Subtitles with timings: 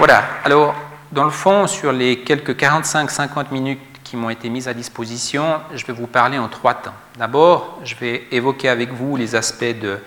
[0.00, 0.74] Voilà, alors
[1.12, 5.84] dans le fond, sur les quelques 45-50 minutes qui m'ont été mises à disposition, je
[5.84, 6.94] vais vous parler en trois temps.
[7.18, 9.98] D'abord, je vais évoquer avec vous les aspects de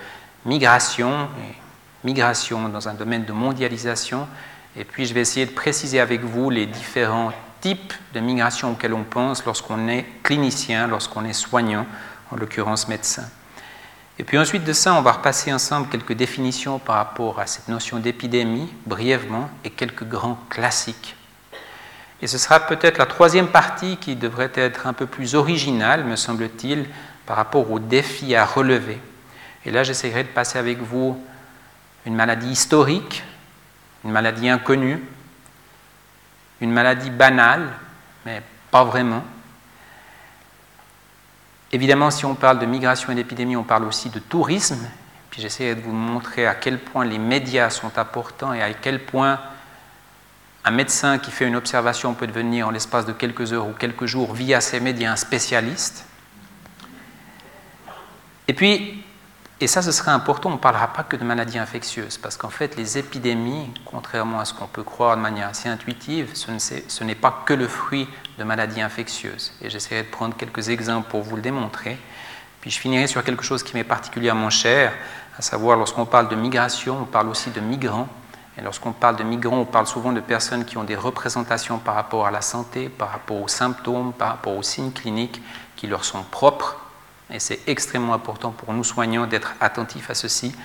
[0.45, 1.27] migration,
[2.03, 4.27] migration dans un domaine de mondialisation,
[4.75, 7.31] et puis je vais essayer de préciser avec vous les différents
[7.61, 11.85] types de migration auxquels on pense lorsqu'on est clinicien, lorsqu'on est soignant,
[12.31, 13.25] en l'occurrence médecin.
[14.19, 17.67] Et puis ensuite de ça, on va repasser ensemble quelques définitions par rapport à cette
[17.67, 21.15] notion d'épidémie, brièvement, et quelques grands classiques.
[22.21, 26.15] Et ce sera peut-être la troisième partie qui devrait être un peu plus originale, me
[26.15, 26.85] semble-t-il,
[27.25, 28.99] par rapport aux défis à relever.
[29.65, 31.21] Et là, j'essaierai de passer avec vous
[32.05, 33.23] une maladie historique,
[34.05, 35.03] une maladie inconnue,
[36.61, 37.69] une maladie banale,
[38.25, 39.23] mais pas vraiment.
[41.73, 44.87] Évidemment, si on parle de migration et d'épidémie, on parle aussi de tourisme.
[45.31, 49.03] Puis j'essaie de vous montrer à quel point les médias sont importants et à quel
[49.03, 49.39] point
[50.63, 54.05] un médecin qui fait une observation peut devenir en l'espace de quelques heures ou quelques
[54.05, 56.05] jours via ces médias un spécialiste.
[58.47, 59.03] Et puis,
[59.61, 62.49] et ça, ce serait important, on ne parlera pas que de maladies infectieuses, parce qu'en
[62.49, 67.15] fait, les épidémies, contrairement à ce qu'on peut croire de manière assez intuitive, ce n'est
[67.15, 69.53] pas que le fruit de maladies infectieuses.
[69.61, 71.97] Et j'essaierai de prendre quelques exemples pour vous le démontrer.
[72.61, 74.91] Puis je finirai sur quelque chose qui m'est particulièrement cher,
[75.37, 78.09] à savoir lorsqu'on parle de migration, on parle aussi de migrants.
[78.57, 81.95] Et lorsqu'on parle de migrants, on parle souvent de personnes qui ont des représentations par
[81.95, 85.41] rapport à la santé, par rapport aux symptômes, par rapport aux signes cliniques
[85.75, 86.82] qui leur sont propres
[87.33, 90.55] et c'est extrêmement important pour nous soignants d'être attentifs à ceci.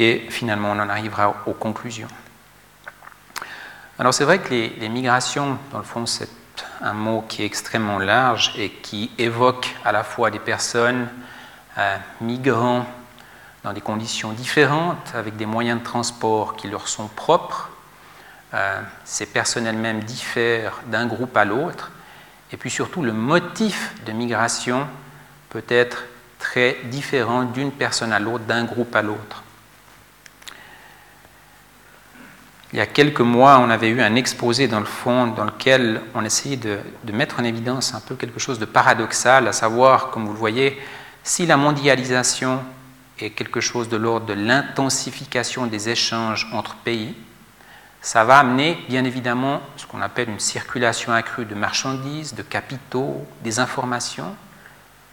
[0.00, 2.08] Et finalement, on en arrivera aux conclusions.
[3.98, 6.28] Alors c'est vrai que les, migrations, dans le fond, c'est
[6.80, 11.08] un mot qui est extrêmement large et qui évoque à la fois des personnes
[11.78, 12.86] euh, migrant
[13.62, 17.70] dans des conditions différentes, avec des moyens de transport qui leur sont propres.
[18.52, 21.92] Euh, ces personnes elles-mêmes diffèrent d'un groupe à l'autre.
[22.52, 24.88] Et puis surtout, le motif de migration
[25.54, 26.02] peut être
[26.40, 29.44] très différent d'une personne à l'autre, d'un groupe à l'autre.
[32.72, 36.00] Il y a quelques mois, on avait eu un exposé dans le fond dans lequel
[36.16, 40.10] on essayait de, de, mettre en évidence un peu quelque chose de paradoxal, à savoir,
[40.10, 40.76] comme vous le voyez,
[41.22, 42.60] si la mondialisation
[43.20, 47.14] est quelque chose de l'ordre de l'intensification des échanges entre pays,
[48.02, 53.24] ça va amener bien évidemment ce qu'on appelle une circulation accrue de marchandises, de capitaux,
[53.44, 54.34] des informations,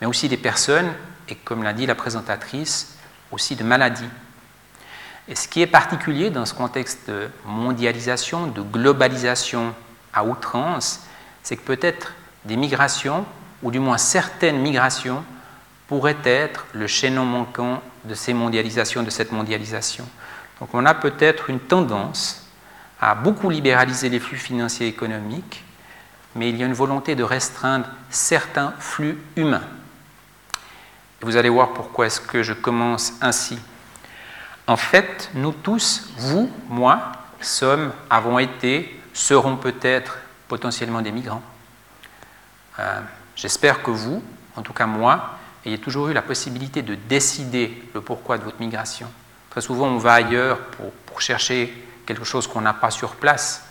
[0.02, 0.92] mais aussi des personnes,
[1.30, 2.98] et comme l'a dit la présentatrice,
[3.32, 4.10] aussi de maladies.
[5.28, 9.74] Et ce qui est particulier dans ce contexte de mondialisation, de globalisation
[10.14, 11.02] à outrance,
[11.44, 12.14] c'est que peut-être
[12.44, 13.26] des migrations,
[13.62, 15.24] ou du moins certaines migrations,
[15.88, 20.08] pourraient être le chaînon manquant de ces mondialisations, de cette mondialisation.
[20.60, 22.48] Donc on a peut-être une tendance
[23.00, 25.64] à beaucoup libéraliser les flux financiers et économiques,
[26.36, 29.64] mais il y a une volonté de restreindre certains flux humains.
[31.22, 33.60] Vous allez voir pourquoi est-ce que je commence ainsi.
[34.66, 37.12] En fait, nous tous, vous, moi,
[37.42, 40.18] sommes, avons été, serons peut-être
[40.48, 41.44] potentiellement des migrants.
[42.80, 43.02] Euh,
[43.36, 44.24] j'espère que vous,
[44.56, 48.60] en tout cas moi, ayez toujours eu la possibilité de décider le pourquoi de votre
[48.60, 49.08] migration.
[49.52, 51.72] Très souvent, on va ailleurs pour, chercher
[52.08, 53.64] quelque chose qu'on n'a pas sur place.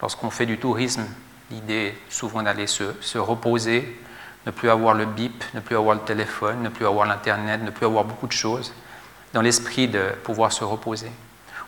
[0.00, 1.04] Lorsqu'on fait du tourisme,
[1.50, 3.98] l'idée souvent d'aller se reposer,
[4.46, 7.70] ne plus avoir le bip, ne plus avoir le téléphone, ne plus avoir l'Internet, ne
[7.70, 8.72] plus avoir beaucoup de choses,
[9.32, 11.10] dans l'esprit de pouvoir se reposer.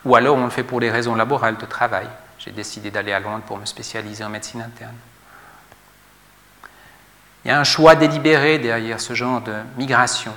[0.04, 2.06] Ou alors on le fait pour des raisons laborales, de travail.
[2.38, 4.94] J'ai décidé d'aller à Londres pour me spécialiser en médecine interne.
[7.44, 10.32] Il y a un choix délibéré derrière ce genre de migration.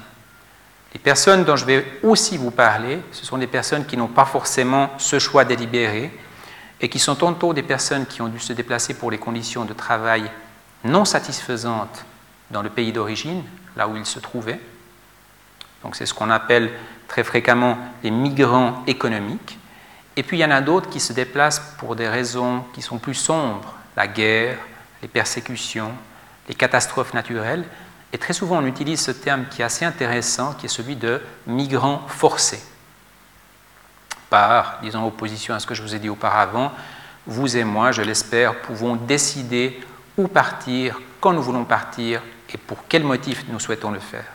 [0.94, 4.26] Les personnes dont je vais aussi vous parler, ce sont des personnes qui n'ont pas
[4.26, 6.18] forcément ce choix délibéré
[6.80, 9.74] et qui sont tantôt des personnes qui ont dû se déplacer pour les conditions de
[9.74, 10.30] travail
[10.84, 12.06] non satisfaisantes
[12.52, 13.44] dans le pays d'origine,
[13.76, 14.60] là où ils se trouvaient.
[15.84, 16.72] Donc c'est ce qu'on appelle
[17.08, 19.58] très fréquemment les migrants économiques.
[20.16, 22.98] Et puis il y en a d'autres qui se déplacent pour des raisons qui sont
[22.98, 24.58] plus sombres, la guerre,
[25.02, 25.92] les persécutions,
[26.48, 27.66] les catastrophes naturelles.
[28.14, 31.22] Et très souvent on utilise ce terme qui est assez intéressant, qui est celui de
[31.46, 32.64] migrants forcés.
[34.30, 36.74] Par, disons, opposition à ce que je vous ai dit auparavant,
[37.28, 39.80] vous et moi, je l'espère, pouvons décider
[40.18, 42.22] où partir, quand nous voulons partir,
[42.54, 44.26] et pour quel motif nous souhaitons le faire.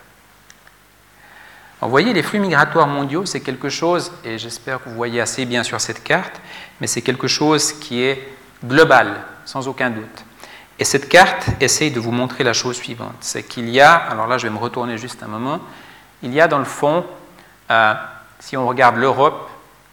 [1.81, 5.45] vous voyez, les flux migratoires mondiaux, c'est quelque chose, et j'espère que vous voyez assez
[5.45, 6.41] bien sur cette carte,
[6.81, 8.29] mais c'est quelque chose qui est
[8.65, 10.25] global, sans aucun doute.
[10.79, 14.27] Et cette carte essaye de vous montrer la chose suivante, c'est qu'il y a, alors
[14.27, 15.61] là je vais me retourner juste un moment,
[16.23, 17.05] il y a dans le fond,
[17.71, 17.95] euh,
[18.39, 19.49] si on regarde l'Europe,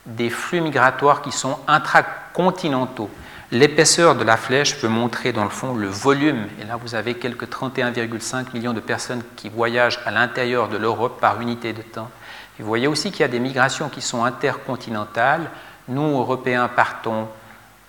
[0.06, 3.10] des flux migratoires qui sont intracontinentaux.
[3.51, 6.46] L'épaisseur de la flèche peut montrer dans le fond le volume.
[6.62, 11.19] Et là, vous avez quelques 31,5 millions de personnes qui voyagent à l'intérieur de l'Europe
[11.19, 12.12] par unité de temps.
[12.60, 15.50] Vous voyez aussi qu'il y a des migrations qui sont intercontinentales.
[15.88, 17.28] Nous, Européens, partons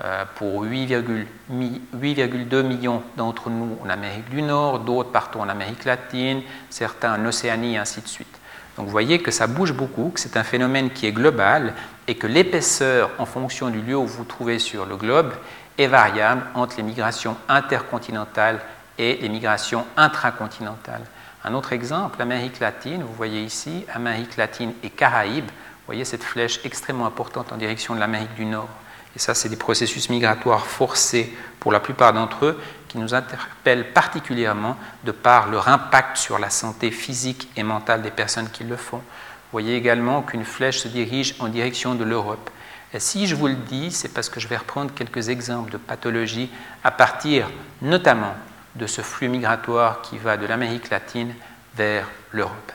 [0.03, 6.41] euh, pour 8,2 millions d'entre nous en Amérique du Nord, d'autres partent en Amérique latine,
[6.71, 8.40] certains en Océanie, et ainsi de suite.
[8.81, 11.75] Donc vous voyez que ça bouge beaucoup, que c'est un phénomène qui est global
[12.09, 15.35] et que l'épaisseur en fonction du lieu où vous vous trouvez sur le globe
[15.77, 18.59] est variable entre les migrations intercontinentales
[18.97, 21.03] et les migrations intracontinentales.
[21.45, 26.25] Un autre exemple, l'Amérique latine, vous voyez ici, Amérique latine et Caraïbes, vous voyez cette
[26.25, 28.71] flèche extrêmement importante en direction de l'Amérique du Nord.
[29.17, 33.93] Et ça, c'est des processus migratoires forcés pour la plupart d'entre eux qui nous interpellent
[33.93, 38.77] particulièrement de par leur impact sur la santé physique et mentale des personnes qui le
[38.77, 38.99] font.
[38.99, 42.51] Vous voyez également qu'une flèche se dirige en direction de l'Europe.
[42.93, 45.77] Et si je vous le dis, c'est parce que je vais reprendre quelques exemples de
[45.77, 46.51] pathologies
[46.83, 47.49] à partir
[47.83, 48.35] notamment
[48.75, 51.35] de ce flux migratoire qui va de l'Amérique latine
[51.77, 52.73] vers l'Europe.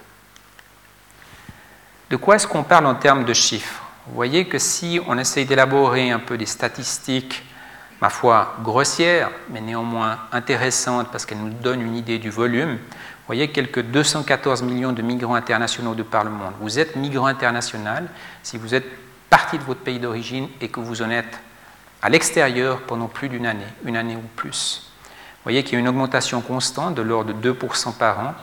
[2.09, 3.84] De quoi est-ce qu'on parle en termes de chiffres?
[4.07, 7.43] Vous voyez que si on essaye d'élaborer un peu des statistiques,
[8.01, 13.27] ma foi, grossières, mais néanmoins intéressantes parce qu'elles nous donnent une idée du volume, vous
[13.27, 16.53] voyez quelques 214 millions de migrants internationaux de par le monde.
[16.61, 18.07] Vous êtes migrant international
[18.43, 18.85] si vous êtes
[19.31, 21.39] parti de votre pays d'origine et que vous en êtes
[22.03, 24.91] à l'extérieur pendant plus d'une année, une année ou plus.
[25.37, 28.35] Vous voyez qu'il y a une augmentation constante de l'ordre de 2% par an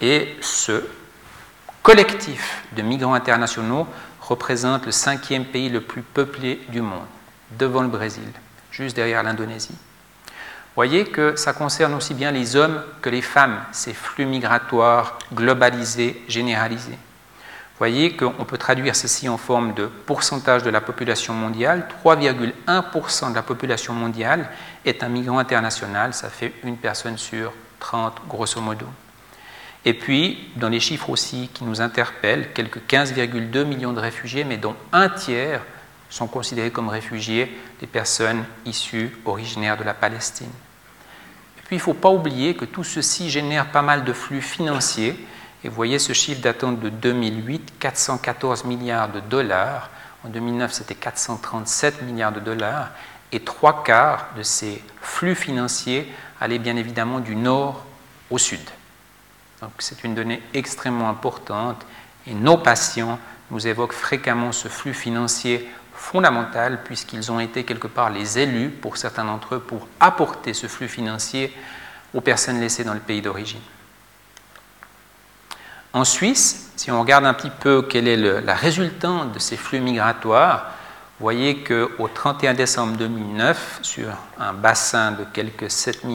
[0.00, 0.84] et ce
[1.82, 3.88] collectif de migrants internationaux
[4.28, 7.06] représente le cinquième pays le plus peuplé du monde,
[7.58, 8.28] devant le Brésil,
[8.70, 9.76] juste derrière l'Indonésie.
[10.76, 16.22] Voyez que ça concerne aussi bien les hommes que les femmes, ces flux migratoires globalisés,
[16.28, 16.98] généralisés.
[17.78, 21.88] Voyez qu'on peut traduire ceci en forme de pourcentage de la population mondiale.
[22.04, 24.48] 3,1% de la population mondiale
[24.84, 28.86] est un migrant international, ça fait une personne sur 30 grosso modo.
[29.84, 34.56] Et puis, dans les chiffres aussi qui nous interpellent, quelques 15,2 millions de réfugiés, mais
[34.56, 35.62] dont un tiers
[36.10, 40.50] sont considérés comme réfugiés des personnes issues, originaires de la Palestine.
[41.58, 44.40] Et puis, il ne faut pas oublier que tout ceci génère pas mal de flux
[44.40, 45.14] financiers.
[45.64, 49.90] Et vous voyez ce chiffre datant de 2008, 414 milliards de dollars.
[50.24, 52.90] En 2009, c'était 437 milliards de dollars.
[53.32, 56.10] Et trois quarts de ces flux financiers
[56.40, 57.84] allaient bien évidemment du nord
[58.30, 58.60] au sud.
[59.60, 61.84] Donc c'est une donnée extrêmement importante
[62.26, 63.18] et nos patients
[63.50, 68.96] nous évoquent fréquemment ce flux financier fondamental puisqu'ils ont été quelque part les élus pour
[68.96, 71.52] certains d'entre eux pour apporter ce flux financier
[72.14, 73.60] aux personnes laissées dans le pays d'origine.
[75.92, 79.80] En Suisse, si on regarde un petit peu quelle est la résultante de ces flux
[79.80, 80.66] migratoires,
[81.18, 84.08] vous voyez qu'au 31 décembre 2009, sur
[84.38, 86.06] un bassin de quelques 7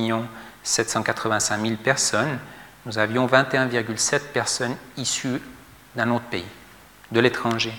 [0.64, 2.40] 785 000 personnes,
[2.86, 5.42] nous avions 21,7 personnes issues
[5.96, 6.46] d'un autre pays,
[7.12, 7.74] de l'étranger.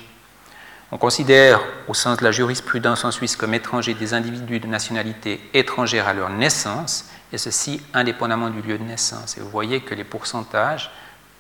[0.93, 5.41] On considère, au sens de la jurisprudence en Suisse, comme étrangers des individus de nationalité
[5.53, 9.37] étrangère à leur naissance, et ceci indépendamment du lieu de naissance.
[9.37, 10.91] Et vous voyez que les pourcentages,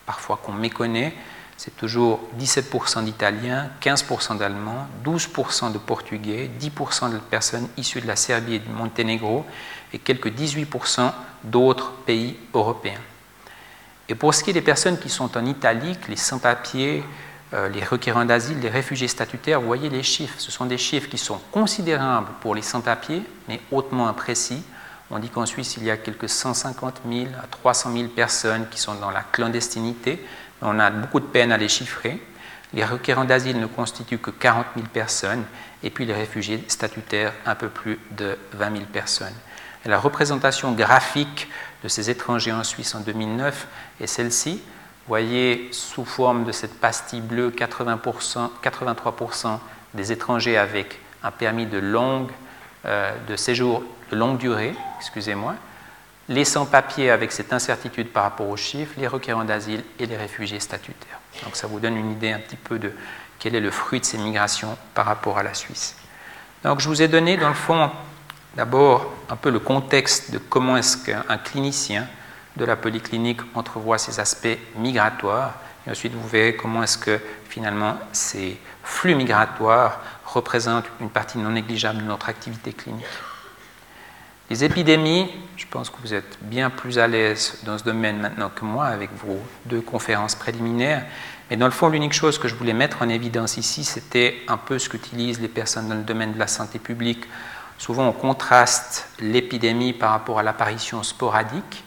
[0.06, 1.14] parfois qu'on méconnaît,
[1.56, 8.16] c'est toujours 17% d'Italiens, 15% d'Allemands, 12% de Portugais, 10% de personnes issues de la
[8.16, 9.46] Serbie et du Monténégro,
[9.92, 11.12] et quelques 18%
[11.44, 13.00] d'autres pays européens.
[14.08, 17.02] Et pour ce qui est des personnes qui sont en italique, les sans-papiers,
[17.54, 20.34] euh, les requérants d'asile, les réfugiés statutaires, vous voyez les chiffres.
[20.38, 24.62] Ce sont des chiffres qui sont considérables pour les sans-papiers, mais hautement imprécis.
[25.10, 28.78] On dit qu'en Suisse, il y a quelques 150 000 à 300 000 personnes qui
[28.78, 30.26] sont dans la clandestinité.
[30.62, 32.20] On a beaucoup de peine à les chiffrer.
[32.72, 35.44] Les requérants d'asile ne constituent que 40 000 personnes,
[35.82, 39.34] et puis les réfugiés statutaires, un peu plus de 20 000 personnes.
[39.84, 41.48] La représentation graphique
[41.84, 43.68] de ces étrangers en Suisse en 2009
[44.00, 44.60] est celle-ci.
[45.06, 49.58] Voyez sous forme de cette pastille bleue 80%, 83%
[49.92, 52.30] des étrangers avec un permis de, longue,
[52.86, 55.54] euh, de séjour de longue durée, excusez-moi,
[56.30, 60.60] les sans-papiers avec cette incertitude par rapport aux chiffres, les requérants d'asile et les réfugiés
[60.60, 61.20] statutaires.
[61.42, 62.92] Donc ça vous donne une idée un petit peu de
[63.38, 65.96] quel est le fruit de ces migrations par rapport à la Suisse.
[66.62, 67.90] Donc je vous ai donné dans le fond
[68.56, 72.06] D'abord, un peu le contexte de comment est-ce qu'un clinicien
[72.56, 75.54] de la polyclinique entrevoit ces aspects migratoires.
[75.86, 81.50] Et ensuite, vous verrez comment est-ce que finalement ces flux migratoires représentent une partie non
[81.50, 83.04] négligeable de notre activité clinique.
[84.50, 88.50] Les épidémies, je pense que vous êtes bien plus à l'aise dans ce domaine maintenant
[88.54, 91.04] que moi avec vos deux conférences préliminaires.
[91.50, 94.58] Mais dans le fond, l'unique chose que je voulais mettre en évidence ici, c'était un
[94.58, 97.24] peu ce qu'utilisent les personnes dans le domaine de la santé publique.
[97.84, 101.84] Souvent, on contraste l'épidémie par rapport à l'apparition sporadique,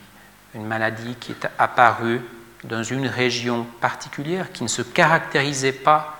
[0.54, 2.22] une maladie qui est apparue
[2.64, 6.20] dans une région particulière, qui ne se caractérisait pas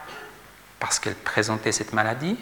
[0.80, 2.40] parce qu'elle présentait cette maladie.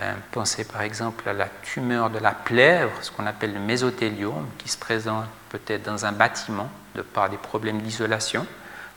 [0.00, 4.48] Euh, pensez par exemple à la tumeur de la plèvre, ce qu'on appelle le mésothéliome,
[4.56, 8.46] qui se présente peut-être dans un bâtiment de par des problèmes d'isolation.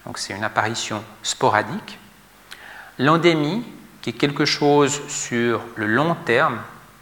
[0.06, 2.00] Donc c'est une apparition sporadique.
[2.98, 3.66] L'endémie,
[4.02, 6.60] qui est quelque chose sur le long terme.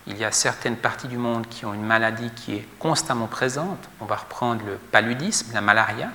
[0.07, 3.89] Il y a certaines parties du monde qui ont une maladie qui est constamment présente.
[3.99, 6.09] On va reprendre le paludisme, la malaria.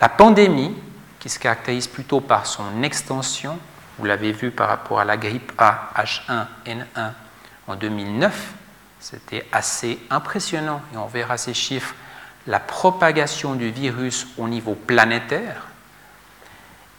[0.00, 0.74] La pandémie,
[1.20, 3.58] qui se caractérise plutôt par son extension,
[3.98, 7.12] vous l'avez vu par rapport à la grippe A H1N1
[7.66, 8.52] en 2009,
[9.00, 11.94] c'était assez impressionnant et on verra ces chiffres
[12.46, 15.66] la propagation du virus au niveau planétaire,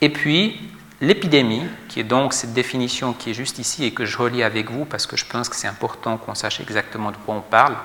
[0.02, 0.72] et puis
[1.02, 4.70] l'épidémie, qui est donc cette définition qui est juste ici et que je relis avec
[4.72, 7.76] vous parce que je pense que c'est important qu'on sache exactement de quoi on parle,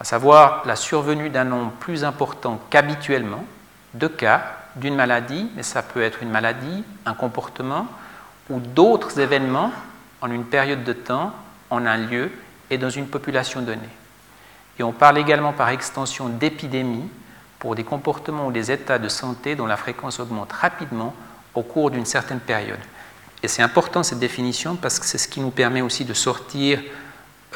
[0.00, 3.44] à savoir la survenue d'un nombre plus important qu'habituellement
[3.94, 7.86] de cas d'une maladie, mais ça peut être une maladie, un comportement
[8.48, 9.72] ou d'autres événements
[10.20, 11.32] en une période de temps,
[11.70, 12.30] en un lieu
[12.70, 13.80] et dans une population donnée.
[14.78, 17.08] Et on parle également par extension d'épidémie
[17.58, 21.14] pour des comportements ou des états de santé dont la fréquence augmente rapidement
[21.58, 22.78] au cours d'une certaine période.
[23.42, 26.80] Et c'est important cette définition parce que c'est ce qui nous permet aussi de sortir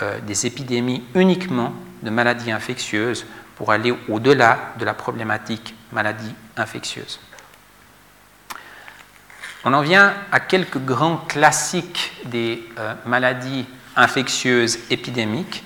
[0.03, 3.25] euh, des épidémies uniquement de maladies infectieuses
[3.57, 7.21] pour aller au-delà de la problématique maladie infectieuse.
[9.65, 15.63] On en vient à quelques grands classiques des euh, maladies infectieuses épidémiques.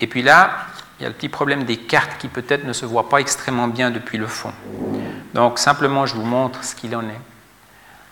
[0.00, 0.66] Et puis là,
[0.98, 3.66] il y a le petit problème des cartes qui peut-être ne se voient pas extrêmement
[3.66, 4.52] bien depuis le fond.
[5.32, 7.33] Donc simplement, je vous montre ce qu'il en est.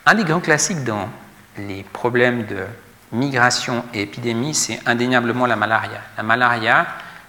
[0.05, 1.09] Un des grands classiques dans
[1.57, 2.65] les problèmes de
[3.13, 6.01] migration et épidémie, c'est indéniablement la malaria.
[6.17, 6.87] La malaria,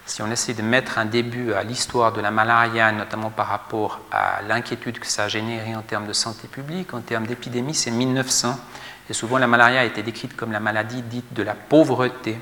[0.08, 4.00] si on essaie de mettre un début à l'histoire de la malaria, notamment par rapport
[4.12, 7.92] à l'inquiétude que ça a généré en termes de santé publique, en termes d'épidémie, c'est
[7.92, 8.60] 1900.
[9.08, 12.40] Et souvent, la malaria a été décrite comme la maladie dite de la pauvreté.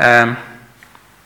[0.00, 0.32] Euh,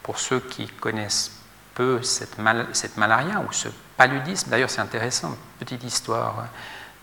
[0.03, 1.33] pour ceux qui connaissent
[1.75, 6.43] peu cette, malaria ou ce paludisme, d'ailleurs c'est intéressant, petite histoire euh,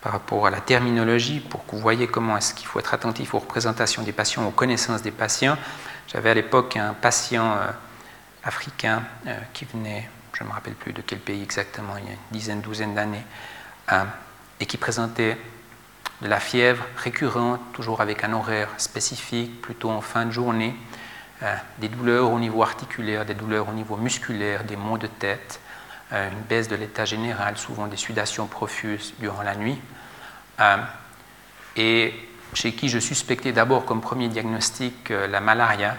[0.02, 3.34] par rapport à la terminologie pour que vous voyez comment est-ce qu'il faut être attentif
[3.34, 5.56] aux représentations des patients, aux connaissances des patients.
[6.08, 7.70] J'avais à l'époque un patient euh,
[8.44, 12.08] africain euh, qui venait, je ne me rappelle plus de quel pays exactement, il y
[12.08, 13.24] a une dizaine, douzaine d'années,
[14.60, 15.36] et qui présentait
[16.22, 20.74] de la fièvre récurrente, toujours avec un horaire spécifique, plutôt en fin de journée,
[21.42, 25.60] euh, des douleurs au niveau articulaire, des douleurs au niveau musculaire, des maux de tête,
[26.12, 29.80] une baisse de l'état général, souvent des sudations profuses durant la nuit,
[30.60, 30.76] euh,
[31.76, 32.14] et
[32.52, 35.96] chez qui je suspectais d'abord comme premier diagnostic la malaria.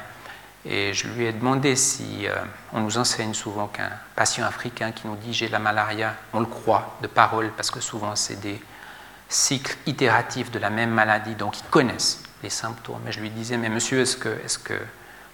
[0.65, 2.27] Et je lui ai demandé si
[2.72, 6.46] on nous enseigne souvent qu'un patient africain qui nous dit j'ai la malaria, on le
[6.46, 8.62] croit de parole parce que souvent c'est des
[9.27, 13.01] cycles itératifs de la même maladie, donc ils connaissent les symptômes.
[13.03, 14.75] Mais je lui disais mais monsieur, est-ce que, est-ce que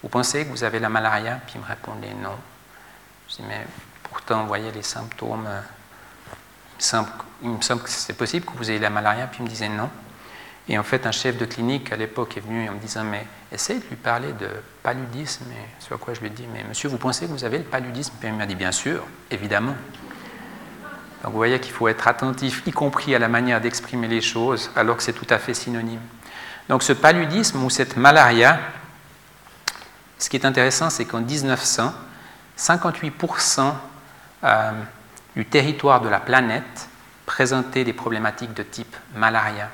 [0.02, 1.40] vous pensez que vous avez la malaria?
[1.46, 2.36] Puis il me répondait non.
[3.30, 3.66] Je dis, mais
[4.48, 5.48] voyez les symptômes.
[5.48, 7.02] Euh,
[7.42, 9.28] il me semble que c'est possible que vous ayez la malaria.
[9.28, 9.90] Puis il me disait non.
[10.68, 13.26] Et en fait, un chef de clinique à l'époque est venu en me disant Mais
[13.52, 14.48] essayez de lui parler de
[14.84, 15.46] paludisme.
[15.52, 18.14] Et à quoi je lui dit Mais monsieur, vous pensez que vous avez le paludisme?
[18.20, 19.76] Puis il m'a dit Bien sûr, évidemment.
[21.24, 24.72] Donc vous voyez qu'il faut être attentif, y compris à la manière d'exprimer les choses,
[24.76, 26.00] alors que c'est tout à fait synonyme.
[26.70, 28.60] Donc ce paludisme ou cette malaria,
[30.18, 31.94] ce qui est intéressant, c'est qu'en 1900,
[32.58, 33.74] 58%
[34.44, 34.72] euh,
[35.36, 36.90] du territoire de la planète
[37.26, 39.70] présentait des problématiques de type malaria.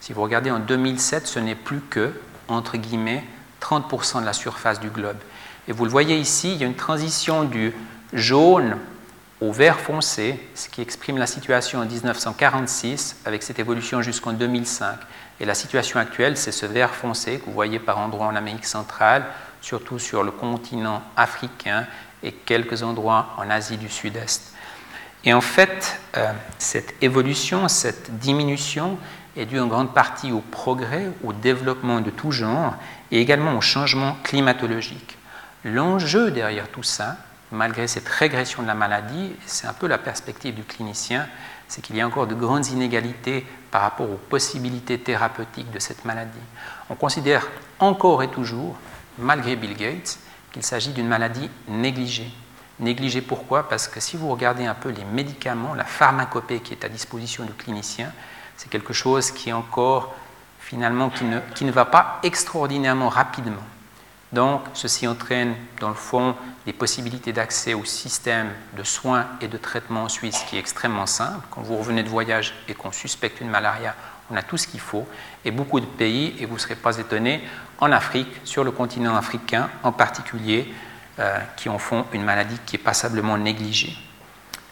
[0.00, 2.12] Si vous regardez en 2007, ce n'est plus que,
[2.48, 3.24] entre guillemets,
[3.60, 5.18] 30% de la surface du globe.
[5.68, 7.74] Et vous le voyez ici, il y a une transition du
[8.12, 8.76] jaune
[9.40, 14.96] au vert foncé, ce qui exprime la situation en 1946 avec cette évolution jusqu'en 2005.
[15.40, 18.64] Et la situation actuelle, c'est ce vert foncé que vous voyez par endroits en Amérique
[18.64, 19.26] centrale,
[19.60, 21.86] surtout sur le continent africain
[22.22, 24.52] et quelques endroits en Asie du Sud-Est.
[25.24, 28.98] Et en fait, euh, cette évolution, cette diminution
[29.36, 32.74] est due en grande partie au progrès, au développement de tout genre
[33.10, 35.18] et également au changement climatologique.
[35.64, 37.16] L'enjeu derrière tout ça,
[37.50, 41.26] malgré cette régression de la maladie, c'est un peu la perspective du clinicien,
[41.68, 46.04] c'est qu'il y a encore de grandes inégalités par rapport aux possibilités thérapeutiques de cette
[46.04, 46.38] maladie.
[46.88, 47.46] On considère
[47.78, 48.76] encore et toujours
[49.18, 50.18] malgré Bill Gates,
[50.56, 52.30] qu'il s'agit d'une maladie négligée.
[52.80, 53.68] Négligée pourquoi?
[53.68, 57.44] Parce que si vous regardez un peu les médicaments, la pharmacopée qui est à disposition
[57.44, 58.10] du clinicien,
[58.56, 60.14] c'est quelque chose qui est encore
[60.58, 63.62] finalement qui ne, qui ne va pas extraordinairement rapidement.
[64.32, 66.34] Donc, ceci entraîne, dans le fond,
[66.64, 68.48] des possibilités d'accès au système
[68.78, 71.46] de soins et de traitement en Suisse qui est extrêmement simple.
[71.50, 73.94] Quand vous revenez de voyage et qu'on suspecte une malaria,
[74.30, 75.06] on a tout ce qu'il faut.
[75.44, 77.42] Et beaucoup de pays, et vous ne serez pas étonnés,
[77.78, 80.72] en Afrique, sur le continent africain en particulier,
[81.18, 83.96] euh, qui en font une maladie qui est passablement négligée.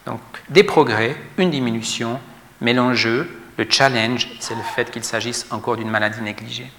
[0.07, 2.21] Donc, des progrès, une diminution,
[2.61, 6.71] mais l'enjeu, le challenge, c'est le fait qu'il s'agisse encore d'une maladie négligée.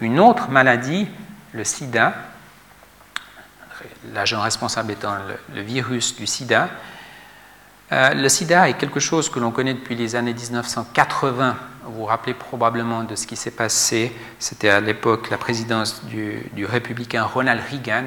[0.00, 1.06] Une autre maladie,
[1.52, 2.14] le sida,
[4.12, 5.14] l'agent responsable étant
[5.54, 6.70] le, virus du sida,
[7.92, 11.56] euh, le sida est quelque chose que l'on connaît depuis les années 1980.
[11.84, 14.12] Vous vous rappelez probablement de ce qui s'est passé.
[14.38, 18.04] C'était à l'époque la présidence du, du, républicain Ronald Reagan,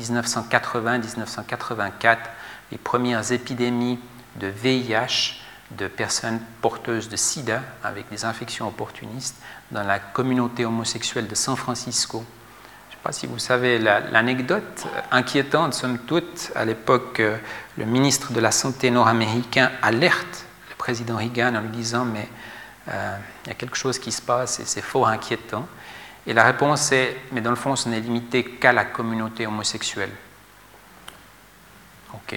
[0.00, 2.18] 1980-1984,
[2.70, 3.98] les premières épidémies
[4.36, 5.40] de VIH
[5.72, 9.34] de personnes porteuses de sida avec des infections opportunistes
[9.72, 12.24] dans la communauté homosexuelle de San Francisco.
[13.10, 17.36] Si vous savez l'anecdote inquiétante, somme toute, à l'époque, euh,
[17.78, 22.28] le ministre de la Santé nord-américain alerte le président Reagan en lui disant Mais
[22.88, 25.66] euh, il y a quelque chose qui se passe et c'est fort inquiétant.
[26.26, 30.12] Et la réponse est Mais dans le fond, ce n'est limité qu'à la communauté homosexuelle.
[32.14, 32.36] Ok,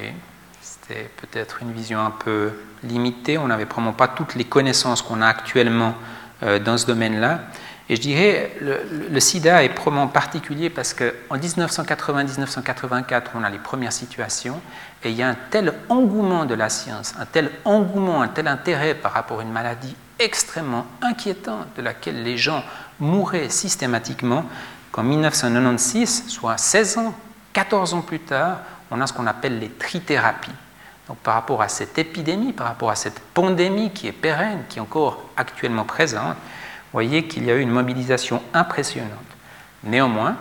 [0.61, 2.51] c'était peut-être une vision un peu
[2.83, 3.37] limitée.
[3.37, 5.95] On n'avait probablement pas toutes les connaissances qu'on a actuellement
[6.43, 7.41] euh, dans ce domaine-là.
[7.91, 13.57] Et je dirais, le, le, sida est probablement particulier parce qu'en 1980-1984, on a les
[13.57, 14.61] premières situations
[15.03, 18.47] et il y a un tel engouement de la science, un tel engouement, un tel
[18.47, 22.63] intérêt par rapport à une maladie extrêmement inquiétante de laquelle les gens
[22.99, 24.45] mouraient systématiquement
[24.91, 27.15] qu'en 1996, soit 16 ans,
[27.53, 28.59] 14 ans plus tard,
[28.91, 30.51] on a ce qu'on appelle les trithérapies.
[31.07, 34.77] Donc par rapport à cette épidémie, par rapport à cette pandémie qui est pérenne, qui
[34.77, 36.37] est encore actuellement présente,
[36.91, 39.11] voyez qu'il y a eu une mobilisation impressionnante.
[39.83, 40.35] Néanmoins,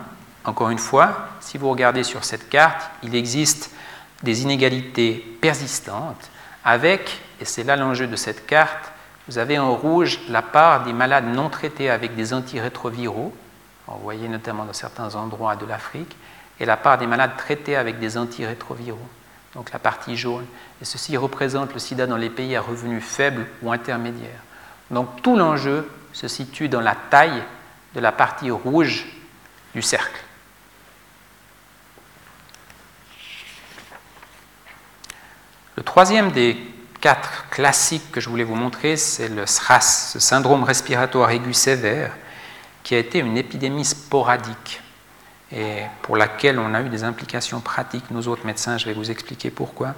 [0.45, 3.71] encore une fois, si vous regardez sur cette carte, il existe
[4.23, 6.29] des inégalités persistantes
[6.65, 8.91] avec, et c'est là l'enjeu de cette carte,
[9.27, 13.33] vous avez en rouge la part des malades non traités avec des antirétroviraux,
[13.87, 16.15] vous voyez notamment dans certains endroits de l'Afrique,
[16.59, 19.07] et la part des malades traités avec des antirétroviraux
[19.55, 20.45] donc la partie jaune.
[20.81, 24.41] Et ceci représente le sida dans les pays à revenus faibles ou intermédiaires.
[24.91, 27.43] Donc tout l'enjeu se situe dans la taille
[27.95, 29.05] de la partie rouge
[29.73, 30.21] du cercle.
[35.75, 36.57] Le troisième des
[36.99, 42.11] quatre classiques que je voulais vous montrer, c'est le SRAS, ce syndrome respiratoire aigu sévère,
[42.83, 44.81] qui a été une épidémie sporadique
[45.51, 48.11] et pour laquelle on a eu des implications pratiques.
[48.11, 49.95] Nous autres médecins, je vais vous expliquer pourquoi.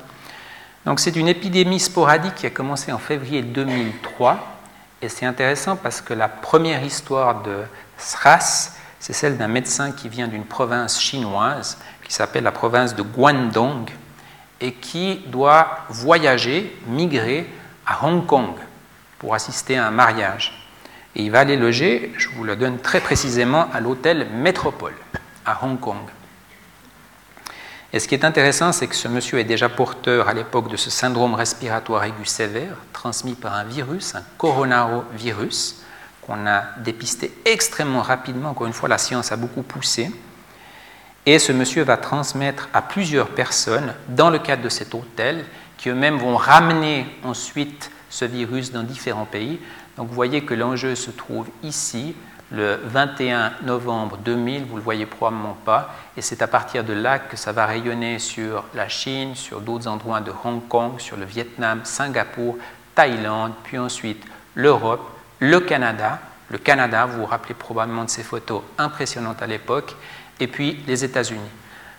[0.86, 4.61] Donc c'est une épidémie sporadique qui a commencé en février 2003
[5.02, 7.64] et c'est intéressant parce que la première histoire de
[7.98, 13.02] SRAS, c'est celle d'un médecin qui vient d'une province chinoise qui s'appelle la province de
[13.02, 13.90] Guangdong
[14.60, 17.48] et qui doit voyager, migrer
[17.88, 18.54] à Hong Kong
[19.18, 20.68] pour assister à un mariage.
[21.16, 24.94] Et il va aller loger, je vous le donne très précisément, à l'hôtel Métropole
[25.46, 25.98] à Hong Kong.
[27.94, 30.78] Et ce qui est intéressant, c'est que ce monsieur est déjà porteur à l'époque de
[30.78, 35.84] ce syndrome respiratoire aigu sévère, transmis par un virus, un coronavirus,
[36.22, 38.52] qu'on a dépisté extrêmement rapidement.
[38.52, 40.10] Encore une fois, la science a beaucoup poussé.
[41.26, 45.46] Et ce monsieur va transmettre à plusieurs personnes dans le cadre de cet hôtel,
[45.78, 49.60] qui eux-mêmes vont ramener ensuite ce virus dans différents pays.
[49.98, 52.16] Donc vous voyez que l'enjeu se trouve ici,
[52.52, 56.94] le 21 novembre 2000, vous ne le voyez probablement pas, et c'est à partir de
[56.94, 61.16] là que ça va rayonner sur la Chine, sur d'autres endroits de Hong Kong, sur
[61.16, 62.58] le Vietnam, Singapour,
[62.94, 64.24] Thaïlande, puis ensuite
[64.56, 65.10] l'Europe,
[65.40, 66.20] le Canada.
[66.50, 69.96] Le Canada, vous vous rappelez probablement de ces photos impressionnantes à l'époque,
[70.42, 71.40] et puis les États-Unis.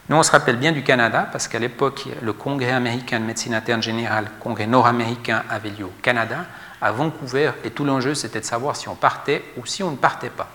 [0.08, 3.54] Nous, on se rappelle bien du Canada parce qu'à l'époque, le Congrès américain de médecine
[3.54, 6.44] interne générale, le Congrès nord-américain, avait lieu au Canada
[6.82, 9.96] à Vancouver et tout l'enjeu c'était de savoir si on partait ou si on ne
[9.96, 10.50] partait pas,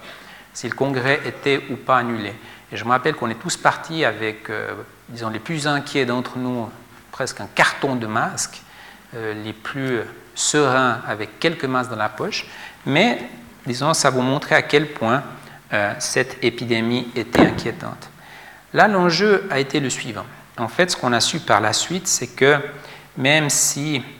[0.54, 2.34] si le congrès était ou pas annulé.
[2.72, 4.74] Et je me rappelle qu'on est tous partis avec, euh,
[5.08, 6.70] disons, les plus inquiets d'entre nous,
[7.13, 8.62] presque un carton de masques,
[9.16, 10.02] euh, les plus
[10.36, 12.46] sereins avec quelques masques dans la poche,
[12.86, 13.20] mais
[13.66, 15.24] disons, ça vous montrait à quel point
[15.74, 18.10] euh, cette épidémie était inquiétante.
[18.74, 20.26] Là, l'enjeu a été le suivant.
[20.58, 22.58] En fait, ce qu'on a su par la suite, c'est que
[23.18, 24.16] même si euh,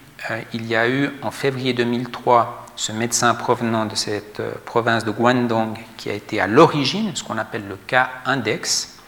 [0.54, 5.12] il y a eu en février 2003 ce médecin provenant de cette euh, province de
[5.12, 9.00] Guangdong qui a été à l'origine, ce qu'on appelle le cas index,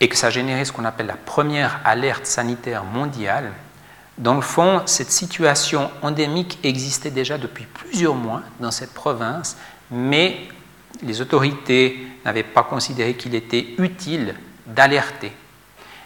[0.00, 3.52] et que ça a généré ce qu'on appelle la première alerte sanitaire mondiale.
[4.18, 9.56] Dans le fond, cette situation endémique existait déjà depuis plusieurs mois dans cette province,
[9.92, 10.48] mais
[11.02, 14.34] les autorités n'avaient pas considéré qu'il était utile
[14.66, 15.32] d'alerter.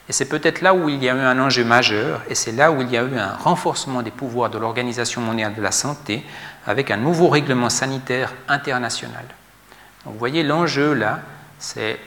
[0.09, 2.71] Et c'est peut-être là où il y a eu un enjeu majeur, et c'est là
[2.71, 6.25] où il y a eu un renforcement des pouvoirs de l'Organisation mondiale de la santé
[6.67, 9.25] avec un nouveau règlement sanitaire international.
[10.05, 11.21] Donc vous voyez, l'enjeu là,
[11.59, 11.99] c'est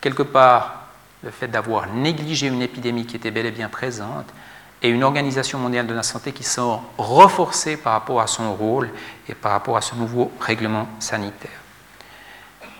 [0.00, 0.86] quelque part
[1.22, 4.26] le fait d'avoir négligé une épidémie qui était bel et bien présente
[4.82, 8.90] et une Organisation mondiale de la santé qui sont renforcées par rapport à son rôle
[9.28, 11.58] et par rapport à ce nouveau règlement sanitaire.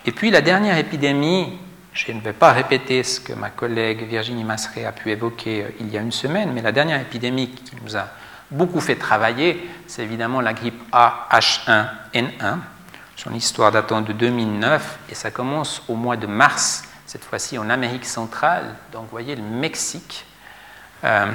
[0.04, 1.58] Et puis la dernière épidémie,
[1.94, 5.68] je ne vais pas répéter ce que ma collègue Virginie Masseret a pu évoquer euh,
[5.80, 8.08] il y a une semaine, mais la dernière épidémie qui nous a
[8.50, 12.58] beaucoup fait travailler, c'est évidemment la grippe AH1N1.
[13.16, 17.70] Son histoire datant de 2009 et ça commence au mois de mars cette fois-ci en
[17.70, 20.26] Amérique centrale, donc vous voyez le Mexique,
[21.04, 21.26] euh,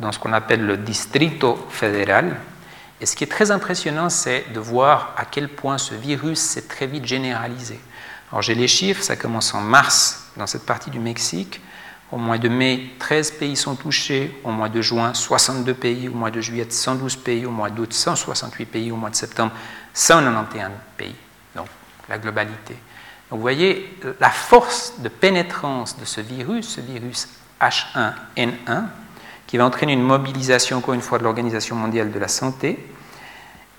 [0.00, 2.34] dans ce qu'on appelle le Distrito Federal.
[3.00, 6.66] Et ce qui est très impressionnant, c'est de voir à quel point ce virus s'est
[6.66, 7.78] très vite généralisé.
[8.34, 11.60] Alors j'ai les chiffres, ça commence en mars dans cette partie du Mexique.
[12.10, 14.36] Au mois de mai, 13 pays sont touchés.
[14.42, 16.08] Au mois de juin, 62 pays.
[16.08, 17.46] Au mois de juillet, 112 pays.
[17.46, 18.90] Au mois d'août, 168 pays.
[18.90, 19.52] Au mois de septembre,
[19.92, 21.14] 191 pays.
[21.54, 21.68] Donc
[22.08, 22.74] la globalité
[23.30, 27.28] vous voyez la force de pénétrance de ce virus, ce virus
[27.60, 28.84] H1N1,
[29.46, 32.78] qui va entraîner une mobilisation, encore une fois, de l'Organisation mondiale de la santé.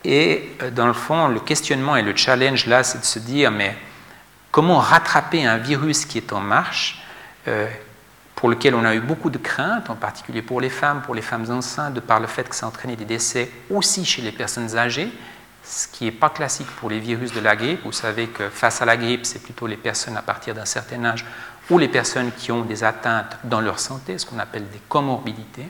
[0.03, 3.49] Et euh, dans le fond, le questionnement et le challenge là, c'est de se dire,
[3.49, 3.75] mais
[4.55, 7.03] comment rattraper un virus qui est en marche,
[7.49, 7.67] euh,
[8.35, 11.21] pour lequel on a eu beaucoup de craintes, en particulier pour les femmes, pour les
[11.21, 14.31] femmes enceintes, de par le fait que ça a entraîné des décès aussi chez les
[14.31, 15.11] personnes âgées,
[15.61, 17.81] ce qui n'est pas classique pour les virus de la grippe.
[17.83, 21.03] Vous savez que face à la grippe, c'est plutôt les personnes à partir d'un certain
[21.03, 21.25] âge
[21.69, 25.67] ou les personnes qui ont des atteintes dans leur santé, ce qu'on appelle des comorbidités.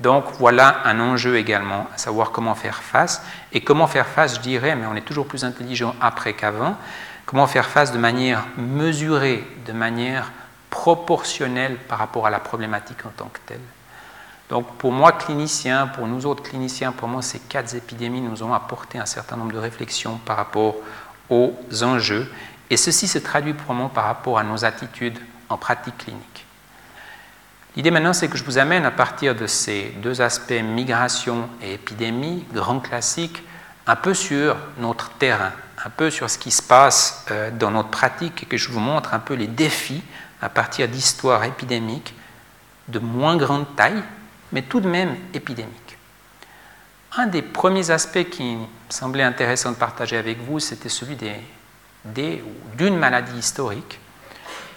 [0.00, 3.22] Donc voilà un enjeu également, à savoir comment faire face.
[3.54, 6.76] Et comment faire face, je dirais, mais on est toujours plus intelligent après qu'avant,
[7.32, 10.30] comment faire face de manière mesurée, de manière
[10.68, 13.60] proportionnelle par rapport à la problématique en tant que telle.
[14.50, 18.52] Donc pour moi, clinicien, pour nous autres cliniciens, pour moi, ces quatre épidémies nous ont
[18.52, 20.74] apporté un certain nombre de réflexions par rapport
[21.30, 22.30] aux enjeux.
[22.68, 25.18] Et ceci se traduit pour moi par rapport à nos attitudes
[25.48, 26.44] en pratique clinique.
[27.76, 31.74] L'idée maintenant, c'est que je vous amène à partir de ces deux aspects, migration et
[31.74, 33.42] épidémie, grands classiques,
[33.86, 35.52] un peu sur notre terrain,
[35.84, 38.80] un peu sur ce qui se passe euh, dans notre pratique et que je vous
[38.80, 40.02] montre un peu les défis
[40.40, 42.14] à partir d'histoires épidémiques
[42.88, 44.02] de moins grande taille,
[44.52, 45.98] mais tout de même épidémique.
[47.16, 51.16] Un des premiers aspects qui me semblait intéressant de partager avec vous, c'était celui
[52.04, 54.00] d'une maladie historique,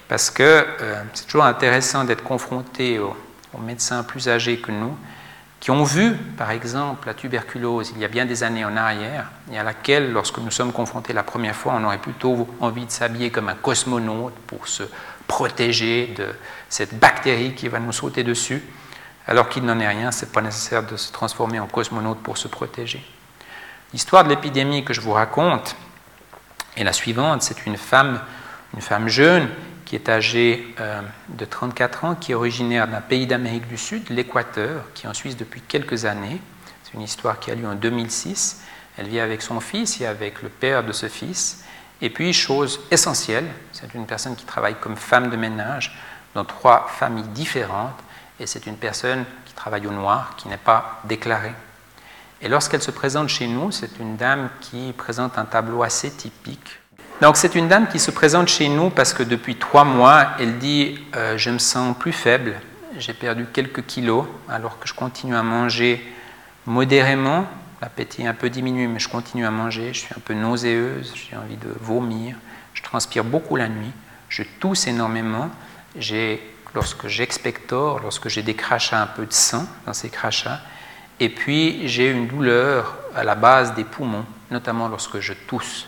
[0.07, 3.15] parce que euh, c'est toujours intéressant d'être confronté aux,
[3.57, 4.97] médecins plus âgés que nous,
[5.65, 9.31] qui ont vu, par exemple, la tuberculose il y a bien des années en arrière,
[9.51, 12.91] et à laquelle, lorsque nous sommes confrontés la première fois, on aurait plutôt envie de
[12.91, 14.83] s'habiller comme un cosmonaute pour se
[15.25, 16.27] protéger de
[16.69, 18.61] cette bactérie qui va nous sauter dessus
[19.25, 22.37] alors qu'il n'en est rien, ce n'est pas nécessaire de se transformer en cosmonaute pour
[22.37, 23.03] se protéger.
[23.91, 25.75] L'histoire de l'épidémie que je vous raconte
[26.77, 27.41] est la suivante.
[27.41, 28.21] C'est une femme,
[28.75, 29.49] une femme jeune
[29.85, 34.09] qui est âgée euh, de 34 ans, qui est originaire d'un pays d'Amérique du Sud,
[34.09, 36.41] l'Équateur, qui est en Suisse depuis quelques années.
[36.83, 38.63] C'est une histoire qui a lieu en 2006.
[38.97, 41.63] Elle vit avec son fils et avec le père de ce fils.
[42.01, 45.97] Et puis, chose essentielle, c'est une personne qui travaille comme femme de ménage
[46.33, 47.99] dans trois familles différentes
[48.39, 51.53] et c'est une personne qui travaille au noir, qui n'est pas déclarée.
[52.41, 56.79] Et lorsqu'elle se présente chez nous, c'est une dame qui présente un tableau assez typique.
[57.21, 60.57] Donc c'est une dame qui se présente chez nous parce que depuis trois mois, elle
[60.57, 62.55] dit euh, je me sens plus faible,
[62.97, 66.05] j'ai perdu quelques kilos alors que je continue à manger
[66.65, 67.45] modérément,
[67.81, 71.13] l'appétit est un peu diminué mais je continue à manger, je suis un peu nauséeuse,
[71.15, 72.35] j'ai envie de vomir,
[72.73, 73.91] je transpire beaucoup la nuit,
[74.27, 75.49] je tousse énormément,
[75.95, 76.41] j'ai
[76.73, 80.59] lorsque j'expectore, lorsque j'ai des crachats, un peu de sang dans ces crachats,
[81.21, 85.87] et puis j'ai une douleur à la base des poumons, notamment lorsque je tousse.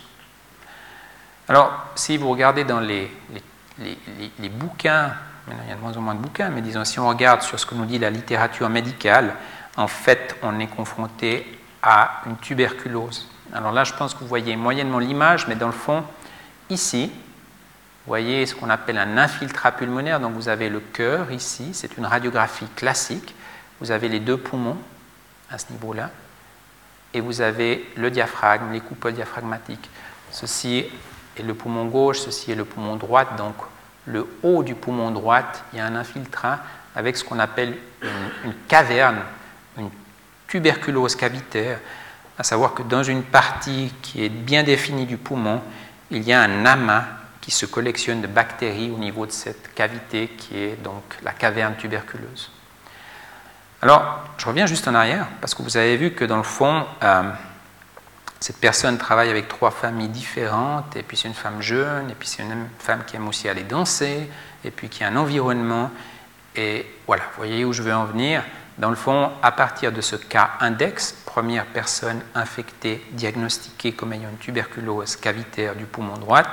[1.50, 3.10] Alors, si vous regardez dans les,
[4.52, 5.14] bouquins,
[5.48, 7.60] il y a de moins en moins de bouquins, mais disons, si on regarde sur
[7.60, 9.34] ce que nous dit la littérature médicale,
[9.78, 13.30] en fait, on est confronté à une tuberculose.
[13.54, 16.04] Alors là, je pense que vous voyez moyennement l'image, mais dans le fond,
[16.70, 20.20] ici, vous voyez ce qu'on appelle un infiltrat pulmonaire.
[20.20, 23.36] Donc vous avez le cœur ici, c'est une radiographie classique.
[23.80, 24.78] Vous avez les deux poumons
[25.50, 26.10] à ce niveau-là.
[27.14, 29.90] et vous avez le diaphragme, les coupoles diaphragmatiques.
[30.32, 30.86] Ceci
[31.40, 33.26] est le poumon gauche, ceci est le poumon droit.
[33.38, 33.56] Donc,
[34.06, 35.42] le haut du poumon droit,
[35.74, 36.60] il y a un infiltrat
[36.96, 37.78] avec ce qu'on appelle
[38.44, 39.20] une, caverne,
[39.78, 39.90] une
[40.48, 41.80] tuberculose cavitaire,
[42.38, 45.62] à savoir que dans une partie qui est bien définie du poumon,
[46.10, 47.04] il y a un amas
[47.42, 51.76] qui se collectionne de bactéries au niveau de cette cavité qui est donc la caverne
[51.76, 52.52] tuberculeuse.
[53.82, 56.86] Alors, je reviens juste en arrière, parce que vous avez vu que dans le fond,
[57.04, 57.24] euh,
[58.40, 62.28] cette personne travaille avec trois familles différentes, et puis c'est une femme jeune, et puis
[62.28, 64.30] c'est une femme qui aime aussi aller danser,
[64.64, 65.90] et puis qui a un environnement.
[66.56, 68.44] Et voilà, vous voyez où je veux en venir.
[68.78, 74.30] Dans le fond, à partir de ce cas index, première personne infectée, diagnostiquée comme ayant
[74.30, 76.44] une tuberculose cavitaire du poumon droit,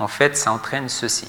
[0.00, 1.28] en fait, ça entraîne ceci.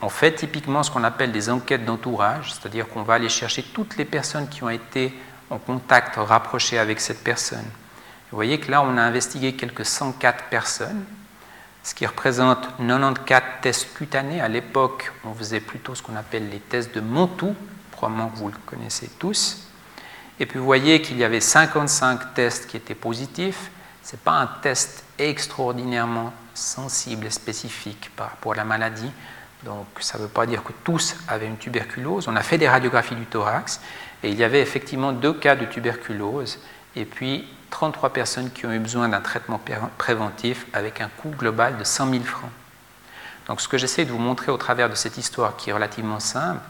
[0.00, 3.96] On fait typiquement ce qu'on appelle des enquêtes d'entourage, c'est-à-dire qu'on va aller chercher toutes
[3.96, 5.12] les personnes qui ont été
[5.50, 7.64] en contact rapproché avec cette personne.
[8.34, 11.04] Vous voyez que là, on a investigué quelques 104 personnes,
[11.84, 14.40] ce qui représente 94 tests cutanés.
[14.40, 17.54] À l'époque, on faisait plutôt ce qu'on appelle les tests de Montou,
[17.92, 19.68] probablement que vous le connaissez tous.
[20.40, 23.70] Et puis vous voyez qu'il y avait 55 tests qui étaient positifs.
[24.02, 29.12] Ce n'est pas un test extraordinairement sensible et spécifique par rapport à la maladie.
[29.62, 32.26] Donc ça ne veut pas dire que tous avaient une tuberculose.
[32.26, 33.80] On a fait des radiographies du thorax
[34.24, 36.58] et il y avait effectivement deux cas de tuberculose
[36.96, 39.60] et puis 33 personnes qui ont eu besoin d'un traitement
[39.98, 42.50] préventif avec un coût global de 100 000 francs.
[43.48, 46.20] Donc ce que j'essaie de vous montrer au travers de cette histoire qui est relativement
[46.20, 46.60] simple,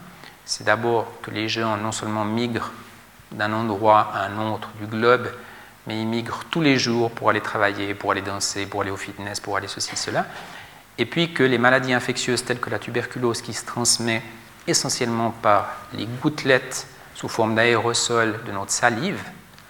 [0.45, 2.71] c'est d'abord que les gens non seulement migrent
[3.31, 5.29] d'un endroit à un autre du globe,
[5.85, 8.97] mais ils migrent tous les jours pour aller travailler, pour aller danser, pour aller au
[8.97, 10.25] fitness, pour aller ceci, cela
[10.97, 14.21] et puis que les maladies infectieuses telles que la tuberculose qui se transmet
[14.67, 19.21] essentiellement par les gouttelettes sous forme d'aérosol de notre salive,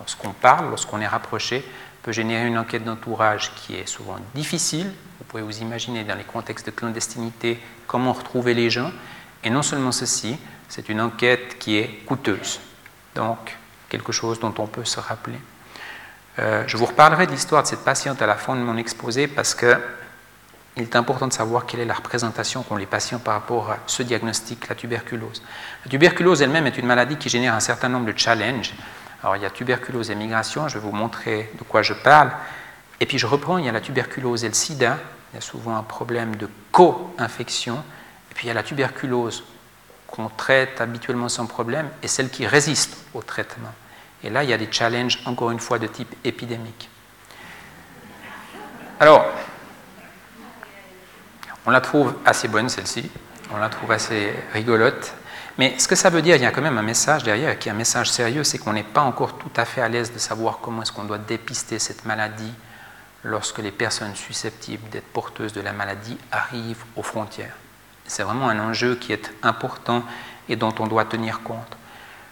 [0.06, 1.66] lorsqu'on parle, lorsqu'on est rapproché,
[2.04, 4.94] peut générer une enquête d'entourage qui est souvent difficile.
[5.18, 8.92] Vous pouvez vous imaginer dans les contextes de clandestinité comment retrouver les gens.
[9.44, 10.38] Et non seulement ceci,
[10.70, 12.60] c'est une enquête qui est coûteuse.
[13.16, 13.58] Donc,
[13.90, 15.40] quelque chose dont on peut se rappeler.
[16.38, 19.28] Euh, je vous reparlerai de l'histoire de cette patiente à la fin de mon exposé
[19.28, 19.76] parce que
[20.78, 23.78] il est important de savoir quelle est la représentation qu'ont les patients par rapport à
[23.88, 25.42] ce diagnostic, la tuberculose.
[25.86, 28.74] La tuberculose elle-même est une maladie qui génère un certain nombre de challenges.
[29.26, 32.30] Alors il y a tuberculose et migration, je vais vous montrer de quoi je parle.
[33.00, 35.00] Et puis je reprends, il y a la tuberculose et le sida,
[35.34, 37.84] il y a souvent un problème de co-infection.
[38.30, 39.44] Et puis il y a la tuberculose
[40.06, 43.74] qu'on traite habituellement sans problème et celle qui résiste au traitement.
[44.24, 46.88] Et là, il y a des challenges, encore une fois, de type épidémique.
[49.00, 49.26] Alors,
[51.66, 53.10] on la trouve assez bonne, celle-ci.
[53.52, 55.16] On la trouve assez rigolote.
[55.58, 57.70] Mais ce que ça veut dire, il y a quand même un message derrière, qui
[57.70, 60.20] est un message sérieux, c'est qu'on n'est pas encore tout à fait à l'aise de
[60.20, 62.54] savoir comment est-ce qu'on doit dépister cette maladie
[63.24, 67.56] lorsque les personnes susceptibles d'être porteuses de la maladie arrivent aux frontières.
[68.06, 70.04] C'est vraiment un enjeu qui est important
[70.50, 71.78] et dont on doit tenir compte.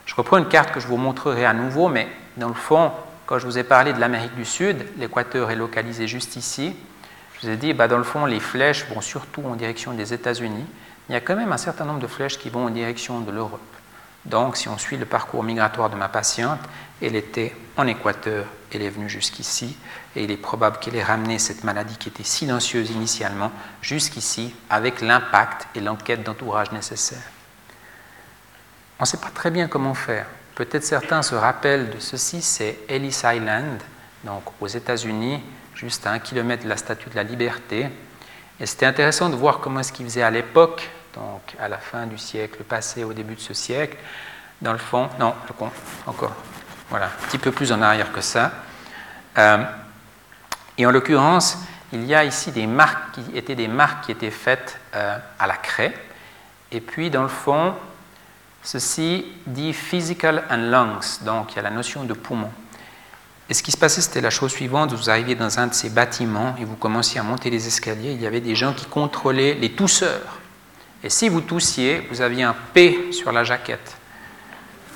[0.06, 2.08] Je reprends une carte que je vous montrerai à nouveau, mais
[2.38, 2.92] dans le fond,
[3.26, 6.76] quand je vous ai parlé de l'Amérique du Sud, l'équateur est localisé juste ici.
[7.34, 10.14] Je vous ai dit, bah, dans le fond, les flèches vont surtout en direction des
[10.14, 10.66] États-Unis.
[11.10, 13.32] Il y a quand même un certain nombre de flèches qui vont en direction de
[13.32, 13.60] l'Europe.
[14.26, 16.60] Donc, si on suit le parcours migratoire de ma patiente,
[17.02, 19.78] elle était en Équateur, elle est venue jusqu'ici,
[20.16, 25.02] et il est probable qu'elle ait ramené cette maladie qui était silencieuse initialement jusqu'ici, avec
[25.02, 27.24] l'impact et l'enquête d'entourage nécessaire.
[29.00, 30.26] On ne sait pas très bien comment faire.
[30.56, 33.82] Peut-être certains se rappellent de ceci, c'est Ellis Island,
[34.24, 35.42] donc aux États-Unis,
[35.76, 37.90] juste à un kilomètre de la Statue de la Liberté.
[38.60, 42.06] Et c'était intéressant de voir comment est-ce qu'ils faisaient à l'époque, donc à la fin
[42.06, 43.98] du siècle passé, au début de ce siècle.
[44.62, 45.34] Dans le fond, non,
[46.08, 46.34] encore,
[46.90, 48.52] voilà, un petit peu plus en arrière que ça.
[49.38, 49.64] Euh,
[50.78, 51.58] et en l'occurrence,
[51.92, 55.48] il y a ici des marques qui étaient des marques qui étaient faites euh, à
[55.48, 55.94] la craie.
[56.72, 57.76] Et puis, dans le fond,
[58.64, 62.52] ceci dit physical and lungs, donc il y a la notion de poumon.
[63.50, 65.90] Et ce qui se passait, c'était la chose suivante, vous arriviez dans un de ces
[65.90, 69.56] bâtiments et vous commenciez à monter les escaliers, il y avait des gens qui contrôlaient
[69.56, 70.40] les tousseurs.
[71.04, 73.98] Et si vous toussiez, vous aviez un P sur la jaquette.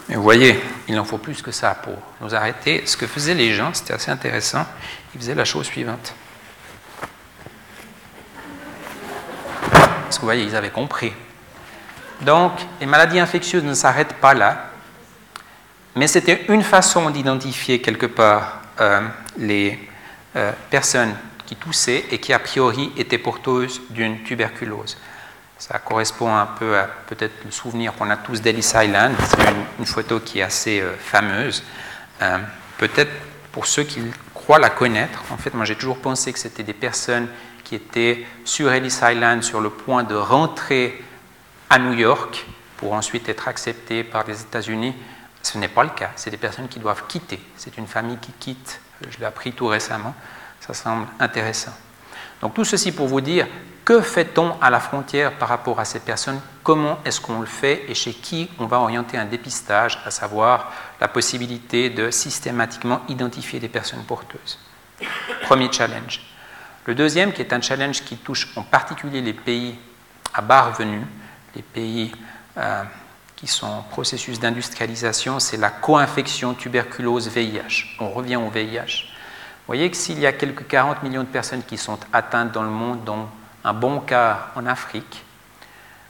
[0.08, 0.58] Mais vous voyez,
[0.88, 2.84] il en faut plus que ça pour nous arrêter.
[2.86, 4.66] Ce que faisaient les gens, c'était assez intéressant,
[5.14, 6.14] ils faisaient la chose suivante.
[9.72, 11.12] Parce que vous voyez, ils avaient compris.
[12.22, 14.72] Donc, les maladies infectieuses ne s'arrêtent pas là
[15.98, 19.02] mais c'était une façon d'identifier quelque part euh,
[19.38, 19.80] les
[20.36, 21.16] euh, personnes
[21.48, 24.98] qui toussaient et qui a priori étaient porteuses d'une tuberculose.
[25.58, 29.16] Ça correspond un peu à peut-être le souvenir qu'on a tous d'Ellis Island.
[29.24, 31.64] C'est une, photo qui est assez euh, fameuse.
[32.78, 33.12] peut-être
[33.52, 34.00] pour ceux qui
[34.36, 35.24] croient la connaître.
[35.32, 37.28] En fait, moi j'ai toujours pensé que c'était des personnes
[37.64, 41.04] qui étaient sur Ellis Island sur le point de rentrer
[41.72, 42.46] à New York
[42.78, 44.94] pour ensuite être acceptées par les États-Unis.
[45.48, 46.12] Ce n'est pas le cas.
[46.18, 47.40] C'est des personnes qui doivent quitter.
[47.56, 48.82] C'est une famille qui quitte.
[49.10, 50.14] Je l'ai appris tout récemment.
[50.60, 51.72] Ça semble intéressant.
[52.42, 53.48] Donc tout ceci pour vous dire
[53.86, 56.42] que fait-on à la frontière par rapport à ces personnes?
[56.64, 57.86] Comment est-ce qu'on le fait?
[57.88, 63.62] Et chez qui on va orienter un dépistage, à savoir la possibilité de systématiquement identifier
[63.62, 64.60] des personnes porteuses
[65.44, 66.24] Premier challenge.
[66.84, 69.80] Le deuxième, qui est un challenge qui touche en particulier les pays
[70.34, 71.06] à bas revenus,
[71.56, 72.12] les pays
[72.58, 72.84] euh,
[73.38, 77.98] qui sont en processus d'industrialisation, c'est la co-infection tuberculose-VIH.
[78.00, 79.06] On revient au VIH.
[79.06, 82.64] Vous voyez que s'il y a quelques 40 millions de personnes qui sont atteintes dans
[82.64, 83.28] le monde, dont
[83.64, 85.24] un bon quart en Afrique,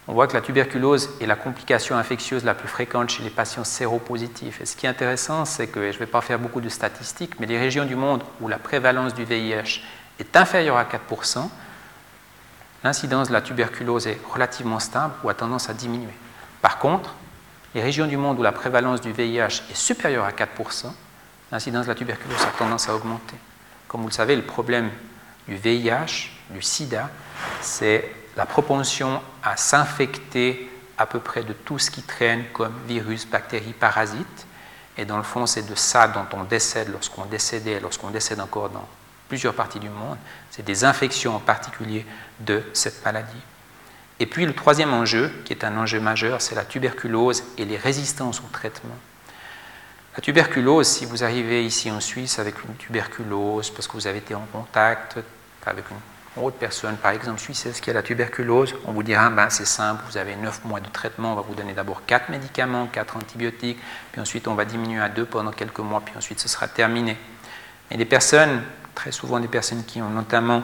[0.07, 3.65] on voit que la tuberculose est la complication infectieuse la plus fréquente chez les patients
[3.65, 4.61] séropositifs.
[4.61, 7.37] Et ce qui est intéressant, c'est que, je ne vais pas faire beaucoup de statistiques,
[7.41, 9.81] mais les régions du monde où la prévalence du VIH
[10.17, 11.49] est inférieure à 4%,
[12.85, 16.13] l'incidence de la tuberculose est relativement stable ou a tendance à diminuer.
[16.67, 17.15] Par contre,
[17.75, 20.91] les régions du monde où la prévalence du VIH est supérieure à 4%,
[21.49, 23.37] l'incidence de la tuberculose a tendance à augmenter.
[23.87, 24.89] Comme vous le savez, le problème
[25.47, 27.09] du VIH, du sida,
[27.61, 33.25] c'est la propension à s'infecter à peu près de tout ce qui traîne comme virus,
[33.25, 34.45] bactéries, parasites.
[34.97, 38.71] Et dans le fond, c'est de ça dont on décède lorsqu'on décédait, lorsqu'on décède encore
[38.71, 38.89] dans
[39.29, 40.17] plusieurs parties du monde.
[40.51, 42.05] C'est des infections en particulier
[42.41, 43.41] de cette maladie.
[44.19, 47.77] Et puis le troisième enjeu, qui est un enjeu majeur, c'est la tuberculose et les
[47.77, 48.95] résistances au traitement.
[50.15, 54.17] La tuberculose, si vous arrivez ici en Suisse avec une tuberculose, parce que vous avez
[54.17, 55.19] été en contact
[55.65, 59.49] avec une autre personne, par exemple suissesse qui a la tuberculose, on vous dira, ben,
[59.49, 62.87] c'est simple, vous avez 9 mois de traitement, on va vous donner d'abord 4 médicaments,
[62.87, 63.79] 4 antibiotiques,
[64.11, 67.17] puis ensuite on va diminuer à 2 pendant quelques mois, puis ensuite ce sera terminé.
[67.91, 68.63] Et des personnes,
[68.95, 70.63] très souvent des personnes qui ont notamment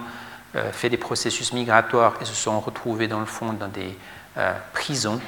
[0.71, 3.97] fait des processus migratoires et se sont retrouvés dans le fond dans des
[4.37, 5.21] euh, prisons,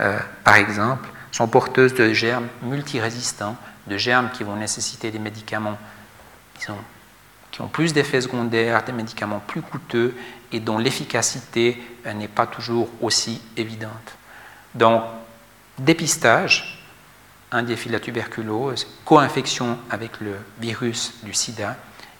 [0.00, 3.56] euh, par exemple, sont porteuses de germes multirésistants,
[3.88, 5.78] de germes qui vont nécessiter des médicaments
[6.58, 10.14] qui ont plus d'effets secondaires, des médicaments plus coûteux
[10.52, 11.82] et dont l'efficacité
[12.14, 14.16] n'est pas toujours aussi évidente.
[14.74, 15.02] Donc,
[15.78, 16.86] dépistage,
[17.50, 21.76] un défi de la tuberculose, co-infection avec le virus du sida,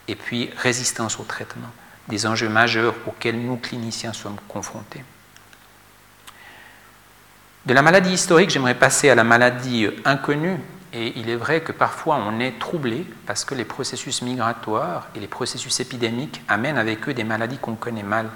[0.08, 1.70] et puis résistance au traitement
[2.12, 5.02] des enjeux majeurs auxquels nous, cliniciens, sommes confrontés.
[7.64, 10.58] De la maladie historique, j'aimerais passer à la maladie inconnue.
[10.92, 15.20] Et il est vrai que parfois on est troublé parce que les processus migratoires et
[15.20, 18.28] les processus épidémiques amènent avec eux des maladies qu'on connaît mal.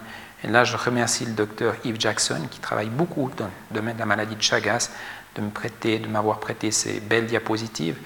[0.42, 4.00] Et là, je remercie le docteur Yves Jackson qui travaille beaucoup dans le domaine de
[4.00, 4.90] la maladie de Chagas
[5.34, 7.98] de me prêter, m'avoir prêté ces belles diapositives.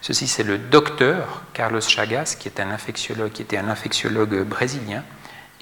[0.00, 5.02] Ceci, c'est le docteur Carlos Chagas, qui, est un infectiologue, qui était un infectiologue brésilien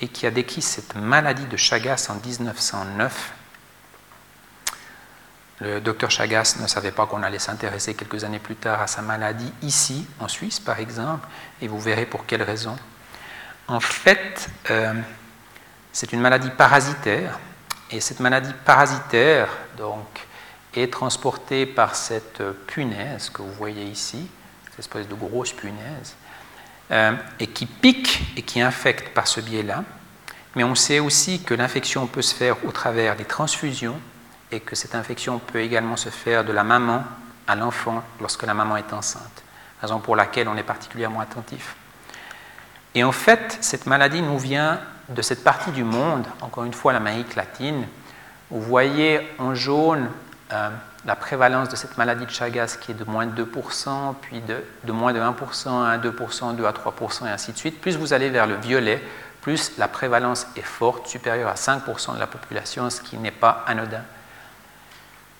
[0.00, 3.32] et qui a décrit cette maladie de Chagas en 1909.
[5.60, 9.02] Le docteur Chagas ne savait pas qu'on allait s'intéresser quelques années plus tard à sa
[9.02, 11.26] maladie ici, en Suisse par exemple,
[11.62, 12.76] et vous verrez pour quelle raison.
[13.68, 14.92] En fait, euh,
[15.92, 17.38] c'est une maladie parasitaire,
[17.90, 20.13] et cette maladie parasitaire, donc,
[20.80, 24.26] est transporté par cette punaise que vous voyez ici,
[24.70, 26.16] cette espèce de grosse punaise,
[26.90, 29.84] euh, et qui pique et qui infecte par ce biais-là.
[30.56, 33.98] Mais on sait aussi que l'infection peut se faire au travers des transfusions
[34.52, 37.02] et que cette infection peut également se faire de la maman
[37.46, 39.42] à l'enfant lorsque la maman est enceinte,
[39.80, 41.74] raison pour laquelle on est particulièrement attentif.
[42.94, 46.92] Et en fait, cette maladie nous vient de cette partie du monde, encore une fois
[46.92, 47.86] l'Amérique latine.
[48.50, 50.08] Vous voyez en jaune
[50.52, 50.68] euh,
[51.06, 54.92] la prévalence de cette maladie de Chagas qui est de moins de 2%, puis de,
[54.92, 57.80] moins de 1% à 2%, 2 à 3%, et ainsi de suite.
[57.80, 59.02] Plus vous allez vers le violet,
[59.40, 63.64] plus la prévalence est forte, supérieure à 5% de la population, ce qui n'est pas
[63.66, 64.02] anodin.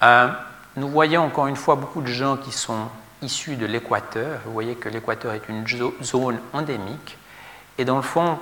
[0.02, 0.28] Euh,
[0.76, 2.88] nous voyons encore une fois beaucoup de gens qui sont
[3.22, 4.40] issus de l'équateur.
[4.44, 5.66] Vous voyez que l'équateur est une
[6.02, 7.18] zone endémique.
[7.78, 8.38] Et dans le fond,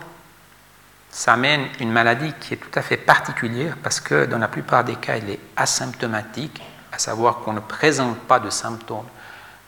[1.13, 4.83] ça amène une maladie qui est tout à fait particulière parce que dans la plupart
[4.83, 9.07] des cas, elle est asymptomatique, à savoir qu'on ne présente pas de symptômes.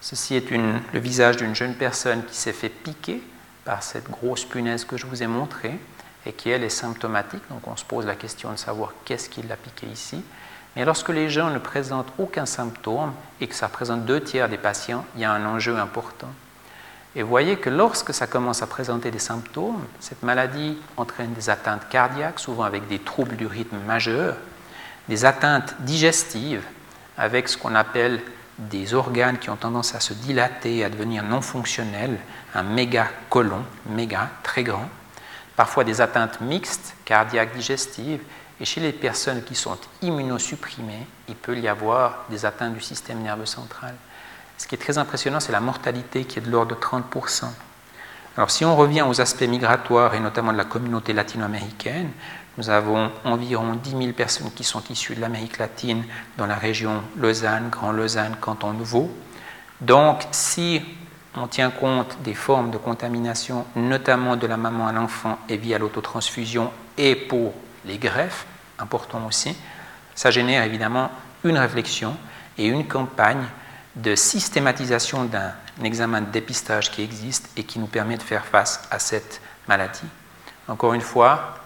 [0.00, 3.22] Ceci est le visage d'une jeune personne qui s'est fait piquer
[3.64, 5.78] par cette grosse punaise que je vous ai montrée
[6.24, 7.42] et qui, elle, est symptomatique.
[7.50, 10.24] Donc on se pose la question de savoir qu'est-ce qui l'a piqué ici.
[10.76, 14.58] Mais lorsque les gens ne présentent aucun symptôme et que ça représente deux tiers des
[14.58, 16.28] patients, il y a un enjeu important.
[17.16, 21.48] Et vous voyez que lorsque ça commence à présenter des symptômes, cette maladie entraîne des
[21.48, 24.36] atteintes cardiaques, souvent avec des troubles du rythme majeurs,
[25.08, 26.64] des atteintes digestives,
[27.16, 28.20] avec ce qu'on appelle
[28.58, 32.18] des organes qui ont tendance à se dilater à devenir non fonctionnels,
[32.54, 34.88] un méga colon, méga, très grand,
[35.56, 38.22] parfois des atteintes mixtes, cardiaques, digestives,
[38.60, 43.20] et chez les personnes qui sont immunosupprimées, il peut y avoir des atteintes du système
[43.22, 43.94] nerveux central.
[44.56, 47.46] Ce qui est très impressionnant, c'est la mortalité qui est de l'ordre de 30%.
[48.36, 52.10] Alors si on revient aux aspects migratoires et notamment de la communauté latino-américaine,
[52.56, 56.04] nous avons environ 10 000 personnes qui sont issues de l'Amérique latine
[56.36, 59.10] dans la région Lausanne, Grand Lausanne, Canton Nouveau.
[59.80, 60.82] Donc si
[61.36, 65.78] on tient compte des formes de contamination, notamment de la maman à l'enfant et via
[65.78, 68.46] l'autotransfusion et pour les greffes,
[68.78, 69.56] important aussi,
[70.14, 71.10] ça génère évidemment
[71.44, 72.16] une réflexion
[72.56, 73.44] et une campagne
[73.96, 78.82] de systématisation d'un examen de dépistage qui existe et qui nous permet de faire face
[78.90, 80.00] à cette maladie.
[80.66, 81.58] Encore une fois,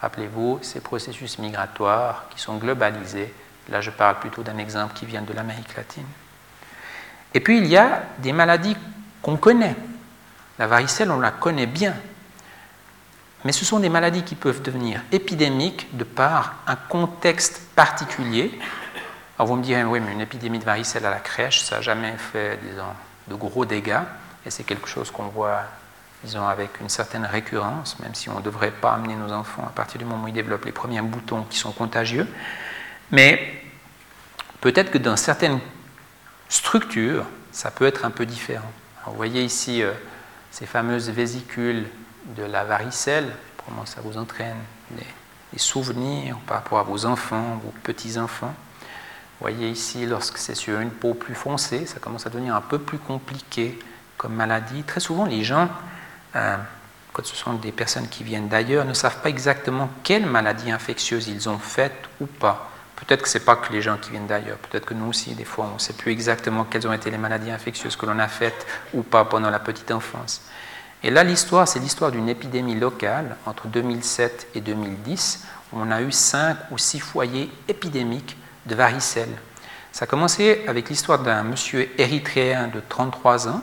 [0.00, 3.32] rappelez-vous, ces processus migratoires qui sont globalisés,
[3.68, 6.06] là je parle plutôt d'un exemple qui vient de l'Amérique latine.
[7.34, 8.76] Et puis il y a des maladies
[9.20, 9.74] qu'on connaît.
[10.58, 11.94] La varicelle, on la connaît bien.
[13.44, 18.58] Mais ce sont des maladies qui peuvent devenir épidémiques de par un contexte particulier.
[19.38, 21.82] Alors vous me direz, oui, mais une épidémie de varicelle à la crèche, ça n'a
[21.82, 22.84] jamais fait disons,
[23.28, 24.02] de gros dégâts.
[24.46, 25.62] Et c'est quelque chose qu'on voit,
[26.22, 29.72] disons, avec une certaine récurrence, même si on ne devrait pas amener nos enfants à
[29.72, 32.28] partir du moment où ils développent les premiers boutons qui sont contagieux.
[33.10, 33.62] Mais
[34.60, 35.60] peut-être que dans certaines
[36.48, 38.70] structure, ça peut être un peu différent.
[39.06, 39.92] vous voyez ici euh,
[40.50, 41.86] ces fameuses vésicules
[42.36, 43.30] de la varicelle,
[43.64, 44.56] comment ça vous entraîne
[44.90, 45.04] des,
[45.56, 48.54] souvenirs par rapport à vos enfants, vos petits-enfants.
[49.40, 52.60] Vous voyez ici, lorsque c'est sur une peau plus foncée, ça commence à devenir un
[52.60, 53.78] peu plus compliqué
[54.16, 54.84] comme maladie.
[54.84, 55.68] Très souvent, les gens,
[56.36, 56.56] euh,
[57.12, 61.28] quand ce sont des personnes qui viennent d'ailleurs, ne savent pas exactement quelle maladie infectieuse
[61.28, 62.70] ils ont faite ou pas.
[62.96, 65.34] Peut-être que ce n'est pas que les gens qui viennent d'ailleurs, peut-être que nous aussi,
[65.34, 68.20] des fois, on ne sait plus exactement quelles ont été les maladies infectieuses que l'on
[68.20, 70.42] a faites ou pas pendant la petite enfance.
[71.02, 76.00] Et là, l'histoire, c'est l'histoire d'une épidémie locale entre 2007 et 2010, où on a
[76.00, 79.36] eu cinq ou six foyers épidémiques de varicelle.
[79.92, 83.62] Ça a commencé avec l'histoire d'un monsieur érythréen de 33 ans,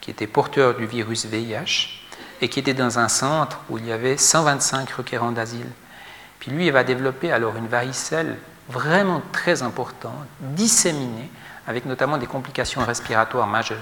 [0.00, 2.00] qui était porteur du virus VIH,
[2.40, 5.70] et qui était dans un centre où il y avait 125 requérants d'asile.
[6.38, 8.36] Puis lui, il va développer alors une varicelle
[8.68, 11.30] vraiment très importante, disséminée,
[11.66, 13.78] avec notamment des complications respiratoires majeures.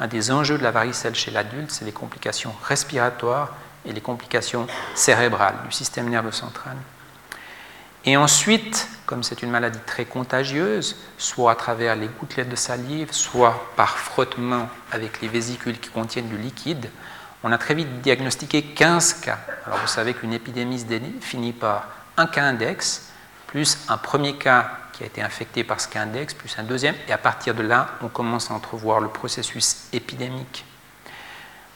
[0.00, 3.54] Un des enjeux de la varicelle chez l'adulte, c'est les complications respiratoires
[3.84, 6.76] et les complications cérébrales du système nerveux central.
[8.08, 13.12] Et ensuite, comme c'est une maladie très contagieuse, soit à travers les gouttelettes de salive,
[13.12, 16.88] soit par frottement avec les vésicules qui contiennent du liquide,
[17.44, 19.38] on a très vite diagnostiqué 15 cas.
[19.66, 21.86] Alors vous savez qu'une épidémie se définit par
[22.16, 23.10] un cas index,
[23.46, 26.94] plus un premier cas qui a été infecté par ce cas index, plus un deuxième,
[27.08, 30.64] et à partir de là, on commence à entrevoir le processus épidémique.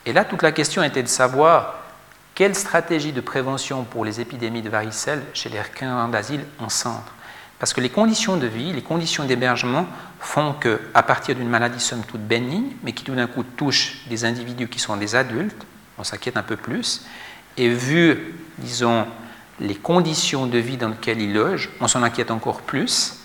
[0.07, 1.82] Et là, toute la question était de savoir
[2.35, 7.13] quelle stratégie de prévention pour les épidémies de varicelle chez les requins d'asile en centre?
[7.59, 9.87] Parce que les conditions de vie, les conditions d'hébergement
[10.19, 14.25] font qu'à partir d'une maladie somme toute bénigne, mais qui tout d'un coup touche des
[14.25, 15.65] individus qui sont des adultes,
[15.99, 17.05] on s'inquiète un peu plus,
[17.57, 19.07] et vu, disons,
[19.61, 23.21] les conditions de vie dans lesquelles ils logent, on s'en inquiète encore plus,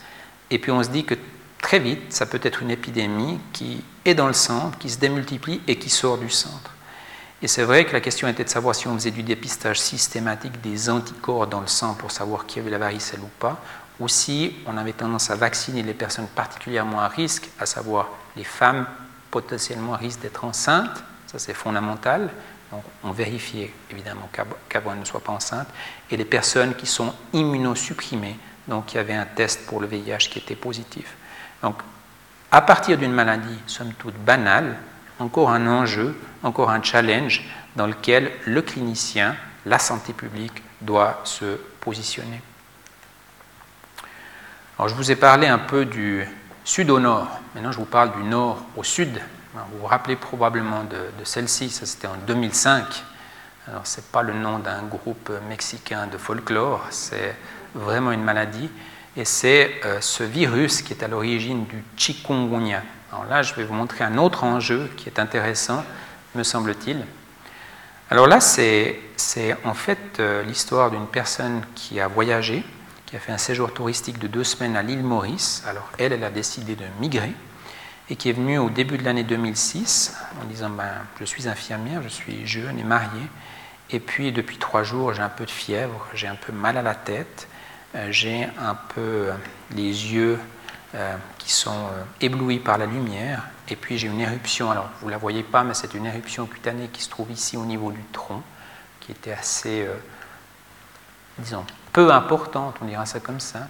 [0.52, 1.16] et puis on se dit que
[1.62, 5.62] très vite, ça peut être une épidémie qui est dans le centre, qui se démultiplie
[5.68, 6.77] et qui sort du centre.
[7.42, 10.60] Et c'est vrai que la question était de savoir si on faisait du dépistage systématique
[10.62, 13.62] des anticorps dans le sang pour savoir qui avait la varicelle ou pas,
[14.00, 18.44] ou si on avait tendance à vacciner les personnes particulièrement à risque, à savoir les
[18.44, 18.88] femmes
[19.30, 22.30] potentiellement à risque d'être enceintes, ça c'est fondamental,
[22.72, 24.30] donc, on vérifiait évidemment
[24.68, 25.68] qu'Avoine ne soit pas enceinte,
[26.12, 30.30] et les personnes qui sont immunosupprimées, donc il y avait un test pour le VIH
[30.30, 31.16] qui était positif.
[31.62, 31.78] Donc,
[32.52, 34.78] à partir d'une maladie, somme toute banale,
[35.20, 37.44] encore un enjeu, encore un challenge
[37.76, 42.42] dans lequel le clinicien, la santé publique, doit se positionner.
[44.78, 46.24] Alors, je vous ai parlé un peu du
[46.64, 47.28] sud au nord.
[47.56, 49.20] Maintenant, je vous parle du nord au sud.
[49.72, 52.86] Vous vous rappelez probablement de, celle-ci, ça c'était en 2005.
[53.68, 57.36] Alors, ce n'est pas le nom d'un groupe mexicain de folklore, c'est
[57.74, 58.70] vraiment une maladie.
[59.16, 62.84] Et c'est euh, ce virus qui est à l'origine du chikungunya.
[63.12, 65.84] Alors là, je vais vous montrer un autre enjeu qui est intéressant,
[66.36, 67.06] me semble-t-il.
[68.10, 69.00] Alors là, c'est
[69.64, 72.64] en fait euh, l'histoire d'une personne qui a voyagé,
[73.06, 75.64] qui a fait un séjour touristique de deux semaines à l'île Maurice.
[75.68, 77.34] Alors elle, elle a décidé de migrer
[78.10, 82.02] et qui est venu au début de l'année 2006 en disant ben, Je suis infirmière,
[82.02, 83.28] je suis jeune et mariée,
[83.90, 86.82] et puis depuis trois jours, j'ai un peu de fièvre, j'ai un peu mal à
[86.82, 87.48] la tête,
[87.96, 89.30] euh, j'ai un peu
[89.76, 90.40] les yeux
[91.38, 91.90] qui sont
[92.22, 93.44] éblouis par la lumière.
[93.70, 96.46] Et puis j'ai une éruption, alors vous ne la voyez pas, mais c'est une éruption
[96.46, 98.42] cutanée qui se trouve ici au niveau du tronc,
[99.02, 99.88] qui était assez,
[101.38, 103.68] disons, peu importante, on dira ça comme ça.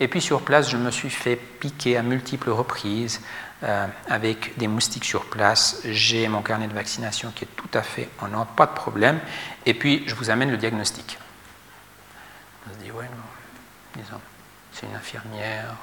[0.00, 3.20] Et puis sur place, je me suis fait piquer à multiples reprises
[3.62, 5.82] euh, avec des moustiques sur place.
[5.84, 9.20] J'ai mon carnet de vaccination qui est tout à fait en ordre, pas de problème.
[9.66, 11.18] Et puis, je vous amène le diagnostic.
[12.66, 13.04] On se dit, ouais,
[13.94, 14.20] disons,
[14.72, 15.74] c'est une infirmière.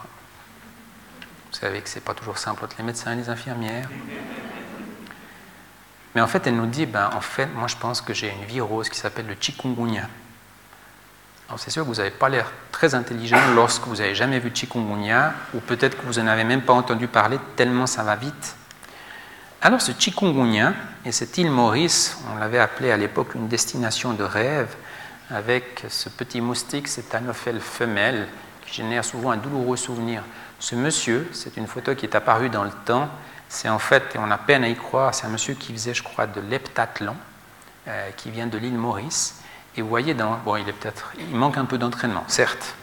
[1.57, 3.89] Vous savez que c'est pas toujours simple entre les médecins et les infirmières.
[6.13, 8.45] Mais en fait, elle nous dit, ben, en fait, moi je pense que j'ai une
[8.45, 10.07] virose qui s'appelle le chikungunya.
[11.49, 14.51] Alors c'est sûr que vous n'avez pas l'air très intelligent lorsque vous n'avez jamais vu
[14.53, 18.55] chikungunya, ou peut-être que vous n'en avez même pas entendu parler tellement ça va vite.
[19.59, 24.23] Alors ce chikungunya et cette île Maurice, on l'avait appelé à l'époque une destination de
[24.23, 24.75] rêve,
[25.31, 28.27] avec ce petit moustique, cette anophèle femelle,
[28.63, 30.21] qui génère souvent un douloureux souvenir.
[30.59, 33.09] Ce monsieur, c'est une photo qui est apparue dans le temps,
[33.49, 35.93] c'est en fait, et on a peine à y croire, c'est un monsieur qui faisait,
[35.93, 37.15] je crois, de l'heptathlon,
[37.87, 39.35] euh, qui vient de l'île Maurice.
[39.75, 42.75] Et vous voyez, bon, il, est peut-être, il manque un peu d'entraînement, certes.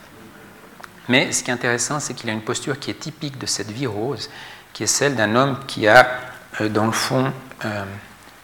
[1.08, 3.70] Mais ce qui est intéressant, c'est qu'il a une posture qui est typique de cette
[3.70, 4.30] virose,
[4.72, 6.08] qui est celle d'un homme qui a,
[6.60, 7.32] euh, dans le fond,
[7.64, 7.84] euh,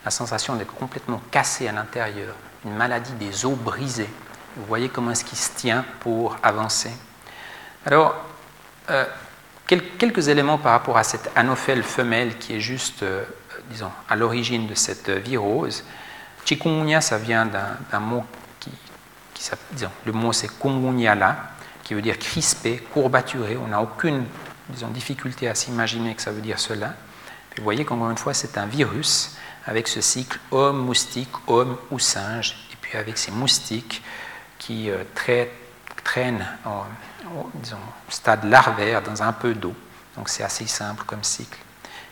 [0.05, 4.11] la sensation d'être complètement cassé à l'intérieur, une maladie des os brisées.
[4.57, 6.91] Vous voyez comment est-ce qu'il se tient pour avancer.
[7.87, 8.15] Alors,
[8.91, 9.05] euh,
[9.67, 13.05] quelques éléments par rapport à cette anophèle femelle qui est juste,
[13.71, 15.85] disons, à l'origine de cette virose.
[16.45, 18.25] Chikungunya, ça vient d'un mot
[20.07, 21.37] le mot c'est kungunyala,
[21.83, 23.57] qui veut dire crispé, courbaturé.
[23.57, 24.25] On n'a aucune
[24.69, 26.95] disons, difficulté à s'imaginer que ça veut dire cela.
[27.57, 29.37] vous voyez qu'encore une fois, c'est un virus
[29.67, 34.03] avec ce cycle homme, moustique, homme ou singe, et puis avec ces moustiques
[34.59, 35.05] qui euh,
[36.03, 36.85] traînent en
[38.09, 39.75] stade larvaire dans un peu d'eau.
[40.17, 41.59] Donc c'est assez simple comme cycle.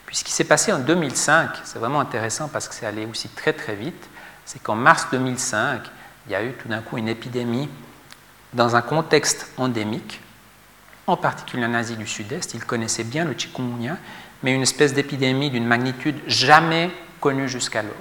[0.06, 3.28] Puis ce qui s'est passé en 2005, c'est vraiment intéressant parce que c'est allé aussi
[3.28, 4.08] très très vite,
[4.44, 5.82] c'est qu'en mars 2005,
[6.26, 7.68] il y a eu tout d'un coup une épidémie
[8.54, 10.20] dans un contexte endémique,
[11.06, 12.54] en particulier en Asie du Sud-Est.
[12.54, 13.98] Ils connaissaient bien le chikungunya,
[14.42, 17.92] mais une espèce d'épidémie d'une magnitude jamais connue jusqu'alors.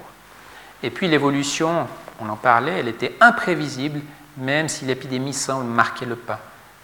[0.84, 1.88] Et puis l'évolution,
[2.20, 4.02] on en parlait, elle était imprévisible,
[4.38, 6.40] même si l'épidémie semble marquer le pas.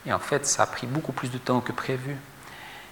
[0.06, 2.18] Et en fait, ça a pris beaucoup plus de temps que prévu.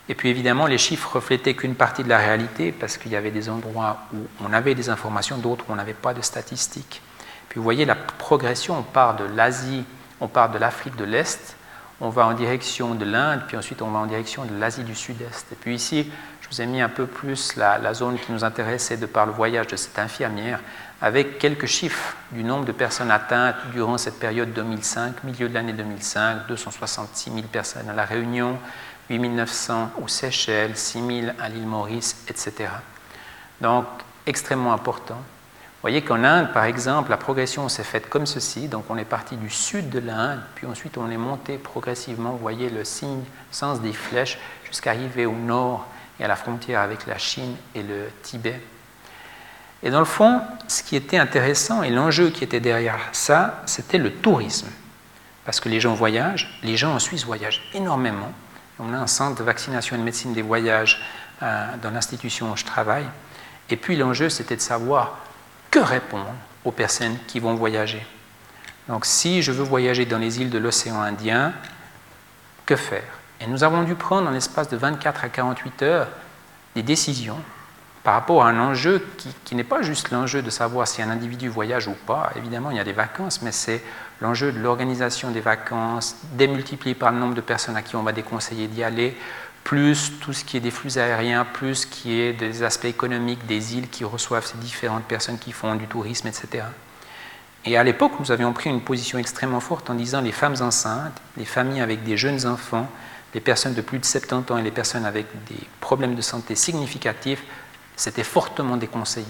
[0.10, 3.32] Et puis évidemment, les chiffres reflétaient qu'une partie de la réalité, parce qu'il y avait
[3.32, 7.02] des endroits où on avait des informations, d'autres où on n'avait pas de statistiques.
[7.50, 9.84] Puis vous voyez la progression, on part de l'Asie,
[10.20, 11.56] on part de l'Afrique de l'Est,
[12.00, 14.96] on va en direction de l'Inde, puis ensuite on va en direction de l'Asie du
[14.96, 15.52] Sud-Est.
[15.52, 18.98] Et puis ici, je vous ai mis un peu plus la, zone qui nous intéressait
[18.98, 20.60] de par le voyage de cette infirmière,
[21.02, 25.74] avec quelques chiffres du nombre de personnes atteintes durant cette période 2005, milieu de l'année
[25.74, 28.60] 2005, 266 000 personnes à La Réunion,
[29.10, 32.70] 8 900 aux Seychelles, 6 000 à l'île Maurice, etc.
[33.60, 33.86] Donc,
[34.28, 35.16] extrêmement important.
[35.82, 38.68] Vous voyez qu'en Inde, par exemple, la progression s'est faite comme ceci.
[38.68, 42.38] Donc on est parti du sud de l'Inde, puis ensuite on est monté progressivement, vous
[42.38, 44.38] voyez le signe, sens des flèches,
[44.68, 45.88] jusqu'à arriver au nord
[46.20, 48.62] et à la frontière avec la Chine et le Tibet.
[49.84, 53.98] Et dans le fond, ce qui était intéressant et l'enjeu qui était derrière ça, c'était
[53.98, 54.68] le tourisme.
[55.46, 58.32] Parce que les gens voyagent, les gens en Suisse voyagent énormément.
[58.80, 61.02] On a un centre de vaccination et de médecine des voyages
[61.42, 63.06] euh, dans l'institution où je travaille.
[63.70, 65.18] Et puis l'enjeu, c'était de savoir
[65.72, 66.32] que répondre
[66.64, 68.06] aux personnes qui vont voyager.
[68.88, 71.54] Donc si je veux voyager dans les îles de l'océan Indien,
[72.66, 73.04] que faire?
[73.40, 76.08] Et nous avons dû prendre en l'espace de 24 à 48 heures
[76.76, 77.40] des décisions
[78.04, 79.06] par rapport à un enjeu
[79.46, 82.32] qui, n'est pas juste l'enjeu de savoir si un individu voyage ou pas.
[82.36, 83.84] Évidemment, il y a des vacances, mais c'est
[84.22, 88.12] l'enjeu de l'organisation des vacances, démultiplié par le nombre de personnes à qui on va
[88.12, 89.16] déconseiller d'y aller,
[89.64, 93.46] plus tout ce qui est des flux aériens, plus ce qui est des aspects économiques
[93.46, 96.64] des îles qui reçoivent ces différentes personnes qui font du tourisme, etc.
[97.66, 101.22] Et à l'époque, nous avions pris une position extrêmement forte en disant les femmes enceintes,
[101.38, 102.90] les familles avec des jeunes enfants,
[103.36, 106.56] les personnes de plus de 70 ans et les personnes avec des problèmes de santé
[106.56, 107.44] significatifs,
[108.02, 109.28] c'était fortement déconseillé.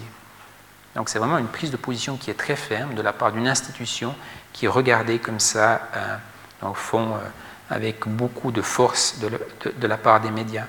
[0.96, 3.48] Donc c'est vraiment une prise de position qui est très ferme de la part d'une
[3.48, 4.16] institution
[4.54, 7.20] qui regardée comme ça, euh, au fond, euh,
[7.70, 10.68] avec beaucoup de force de, la part des médias.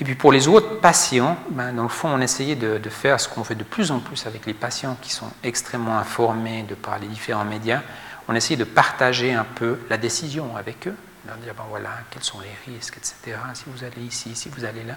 [0.00, 3.20] Et puis pour les autres patients, ben, dans le fond, on essayait de, de faire
[3.20, 6.74] ce qu'on fait de plus en plus avec les patients qui sont extrêmement informés de
[6.74, 7.82] par les différents médias.
[8.28, 12.24] On essayait de partager un peu la décision avec eux, leur dire ben voilà, quels
[12.24, 13.36] sont les risques, etc.
[13.52, 14.94] Si vous allez ici, si vous allez là.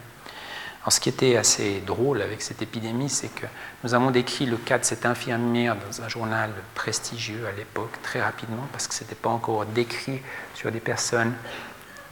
[0.82, 3.46] Alors, ce qui était assez drôle avec cette épidémie, c'est que
[3.84, 8.20] nous avons décrit le cas de cette infirmière dans un journal prestigieux à l'époque, très
[8.20, 10.22] rapidement, parce que ce n'était pas encore décrit
[10.56, 11.34] sur des personnes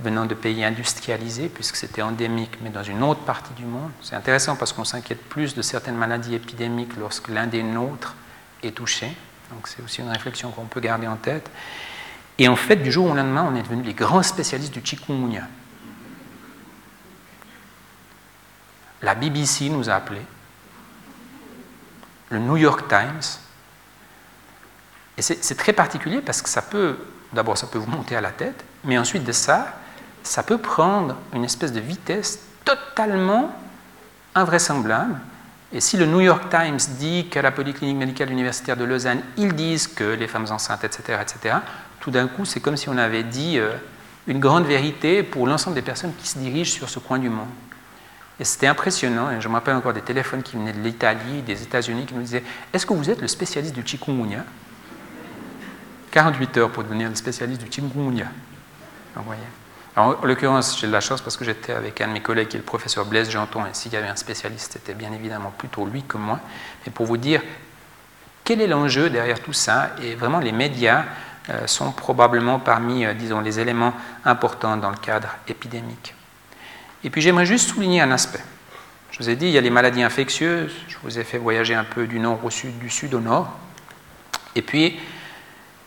[0.01, 3.89] venant de pays industrialisés, puisque c'était endémique, mais dans une autre partie du monde.
[4.03, 8.15] C'est intéressant parce qu'on s'inquiète plus de certaines maladies épidémiques lorsque l'un des nôtres
[8.61, 9.07] est touché.
[9.51, 11.49] Donc c'est aussi une réflexion qu'on peut garder en tête.
[12.37, 15.47] Et en fait, du jour au lendemain, on est devenus les grands spécialistes du chikungunya.
[19.01, 20.25] La BBC nous a appelés,
[22.29, 23.39] le New York Times.
[25.17, 26.97] Et c'est très particulier parce que ça peut,
[27.33, 29.75] d'abord, ça peut vous monter à la tête, mais ensuite de ça,
[30.23, 33.51] ça peut prendre une espèce de vitesse totalement
[34.35, 35.19] invraisemblable.
[35.71, 39.53] Et si le New York Times dit qu'à la Polyclinique médicale universitaire de Lausanne, ils
[39.53, 41.57] disent que les femmes enceintes, etc., etc.,
[41.99, 43.73] tout d'un coup, c'est comme si on avait dit euh,
[44.27, 47.49] une grande vérité pour l'ensemble des personnes qui se dirigent sur ce coin du monde.
[48.39, 51.61] Et c'était impressionnant, et je me rappelle encore des téléphones qui venaient de l'Italie, des
[51.61, 54.45] États-Unis, qui nous disaient Est-ce que vous êtes le spécialiste du chikungunya?
[56.11, 58.27] 48 heures pour devenir le spécialiste du chikungunya.
[59.15, 59.41] vous voyez.
[59.97, 62.55] en l'occurrence, j'ai de la chance parce que j'étais avec un de mes collègues qui
[62.55, 65.85] est le professeur Blaise Janton, et s'il y avait un spécialiste, c'était bien évidemment plutôt
[65.85, 66.39] lui que moi.
[66.85, 67.41] Mais pour vous dire
[68.45, 71.03] quel est l'enjeu derrière tout ça, et vraiment les médias
[71.49, 76.15] euh, sont probablement parmi, euh, disons, les éléments importants dans le cadre épidémique.
[77.03, 78.43] Et puis j'aimerais juste souligner un aspect.
[79.11, 81.75] Je vous ai dit, il y a les maladies infectieuses, je vous ai fait voyager
[81.75, 83.51] un peu du nord au sud, du sud au nord.
[84.55, 84.99] Et puis,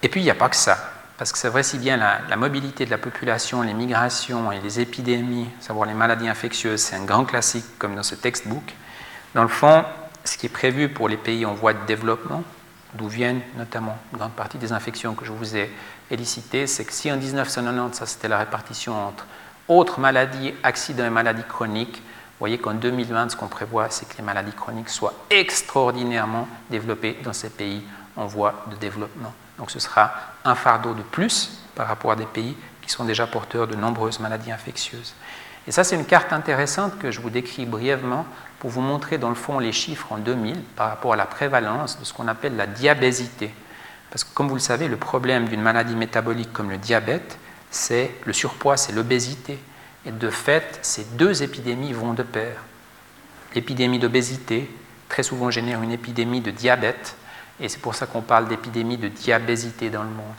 [0.02, 0.92] et puis il n'y a pas que ça.
[1.18, 4.60] Parce que c'est vrai, si bien la, la, mobilité de la population, les migrations et
[4.60, 8.74] les épidémies, savoir les maladies infectieuses, c'est un grand classique comme dans ce textbook.
[9.34, 9.84] Dans le fond,
[10.24, 12.42] ce qui est prévu pour les pays en voie de développement,
[12.94, 15.70] d'où viennent notamment une grande partie des infections que je vous ai
[16.10, 19.26] élicitées, c'est que si en 1990, ça c'était la répartition entre
[19.68, 24.16] autres maladies, accidents et maladies chroniques, vous voyez qu'en 2020, ce qu'on prévoit, c'est que
[24.16, 27.82] les maladies chroniques soient extraordinairement développées dans ces pays
[28.16, 29.32] en voie de développement.
[29.58, 30.12] Donc ce sera
[30.44, 34.18] un fardeau de plus par rapport à des pays qui sont déjà porteurs de nombreuses
[34.18, 35.14] maladies infectieuses.
[35.68, 38.26] Et ça, c'est une carte intéressante que je vous décris brièvement
[38.58, 41.98] pour vous montrer dans le fond les chiffres en 2000 par rapport à la prévalence
[42.00, 43.54] de ce qu'on appelle la diabésité.
[44.10, 47.38] Parce que comme vous le savez, le problème d'une maladie métabolique comme le diabète,
[47.72, 49.58] c'est le surpoids, c'est l'obésité.
[50.06, 52.62] Et de fait, ces deux épidémies vont de pair.
[53.54, 54.70] L'épidémie d'obésité,
[55.08, 57.16] très souvent, génère une épidémie de diabète,
[57.60, 60.34] et c'est pour ça qu'on parle d'épidémie de diabésité dans le monde.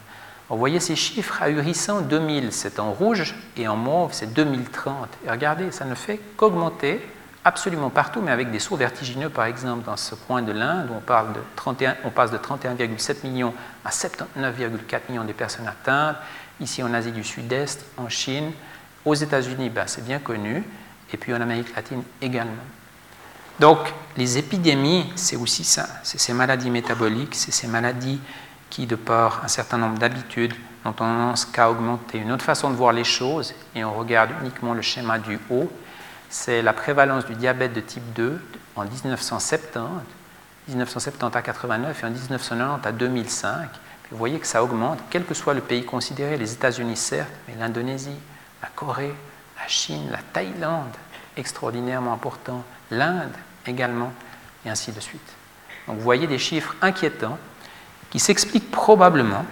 [0.49, 5.07] Vous voyez ces chiffres ahurissants, 2000 c'est en rouge et en mauve c'est 2030.
[5.25, 7.01] Et regardez, ça ne fait qu'augmenter
[7.46, 10.96] absolument partout, mais avec des sauts vertigineux, par exemple, dans ce coin de l'Inde, où
[10.96, 16.18] on, parle de 31, on passe de 31,7 millions à 79,4 millions de personnes atteintes,
[16.60, 18.52] ici en Asie du Sud-Est, en Chine,
[19.06, 20.64] aux États-Unis, ben, c'est bien connu,
[21.12, 22.54] et puis en Amérique latine également.
[23.60, 23.80] Donc,
[24.18, 28.20] les épidémies, c'est aussi ça, c'est ces maladies métaboliques, c'est ces maladies
[28.70, 30.54] qui, de par un certain nombre d'habitudes,
[30.86, 32.18] ont tendance qu'à augmenter.
[32.18, 35.72] Une autre façon de voir les choses, et on regarde uniquement le schéma du haut,
[36.34, 38.41] c'est la prévalence du diabète de type 2
[38.75, 39.79] en 1970,
[40.67, 43.69] 1970 à 89 et en 1990 à 2005.
[44.09, 47.53] vous voyez que ça augmente, quel que soit le pays considéré, les États-Unis certes, mais
[47.59, 48.17] l'Indonésie,
[48.63, 49.13] la Corée,
[49.61, 50.95] la Chine, la Thaïlande,
[51.38, 53.36] extraordinairement important, l'Inde
[53.67, 54.11] également,
[54.65, 55.21] et ainsi de suite.
[55.88, 57.38] Donc vous voyez des chiffres inquiétants
[58.09, 59.45] qui s'expliquent probablement,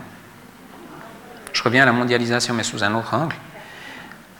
[1.53, 3.35] je reviens à la mondialisation mais sous un autre angle,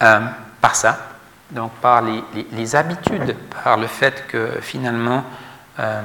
[0.02, 0.22] euh,
[0.60, 1.11] par ça,
[1.52, 5.24] donc par les, habitudes, par le fait que finalement
[5.80, 6.02] euh,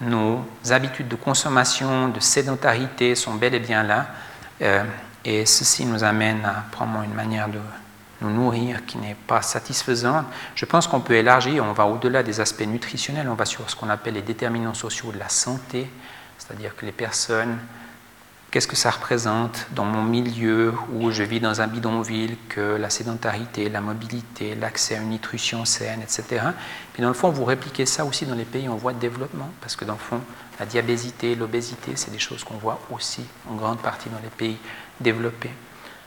[0.00, 4.06] nos habitudes de consommation, de sédentarité sont bel et bien là,
[4.62, 4.82] euh,
[5.24, 7.60] et ceci nous amène à prendre une manière de
[8.20, 10.26] nous nourrir qui n'est pas satisfaisante.
[10.54, 13.76] Je pense qu'on peut élargir, on va au-delà des aspects nutritionnels, on va sur ce
[13.76, 15.88] qu'on appelle les déterminants sociaux de la santé,
[16.38, 17.58] c'est-à-dire que les personnes
[18.54, 22.88] Qu'est-ce que ça représente dans mon milieu où je vis dans un bidonville que la
[22.88, 26.40] sédentarité, la mobilité, l'accès à une nutrition saine, etc.
[26.92, 29.50] Puis dans le fond, vous répliquez ça aussi dans les pays en voie de développement,
[29.60, 30.20] parce que dans le fond,
[30.60, 34.58] la diabésité, l'obésité, c'est des choses qu'on voit aussi en grande partie dans les pays
[35.00, 35.50] développés.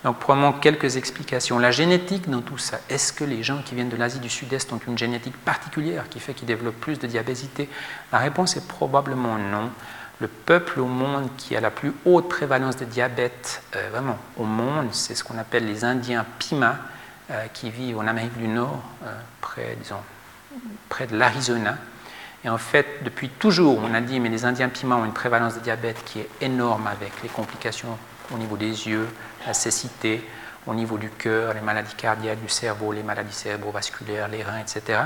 [0.05, 1.59] Donc, probablement quelques explications.
[1.59, 4.71] La génétique dans tout ça, est-ce que les gens qui viennent de l'Asie du Sud-Est
[4.71, 7.67] ont une génétique particulière qui fait qu'ils développent plus de diabésité?
[8.13, 9.69] La réponse est probablement non
[10.19, 14.43] le peuple au monde qui a la plus haute prévalence de diabète, euh, vraiment au
[14.43, 16.77] monde, c'est ce qu'on appelle les Indiens Pima,
[17.29, 20.01] euh, qui vivent en Amérique du Nord, euh, près, disons,
[20.89, 21.77] près de l'Arizona.
[22.43, 25.55] Et en fait, depuis toujours, on a dit, mais les Indiens Pima ont une prévalence
[25.55, 27.97] de diabète qui est énorme avec les complications
[28.33, 29.07] au niveau des yeux,
[29.45, 30.27] la cécité,
[30.65, 35.01] au niveau du cœur, les maladies cardiaques du cerveau, les maladies cérébrovasculaires, les reins, etc.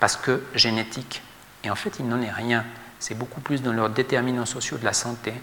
[0.00, 1.22] Parce que génétique.
[1.64, 2.64] Et en fait, il n'en est rien
[3.02, 5.34] c'est beaucoup plus dans leurs déterminants sociaux de la santé,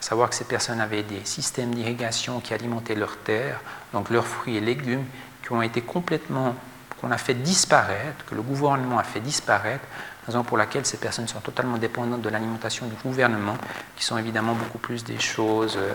[0.00, 3.58] savoir que ces personnes avaient des systèmes d'irrigation qui alimentaient leurs terres,
[3.94, 5.04] donc leurs fruits et légumes,
[5.42, 6.54] qui ont été complètement,
[7.00, 9.84] qu'on a fait disparaître, que le gouvernement a fait disparaître,
[10.26, 13.56] raison pour laquelle ces personnes sont totalement dépendantes de l'alimentation du gouvernement,
[13.96, 15.92] qui sont évidemment beaucoup plus des choses, euh,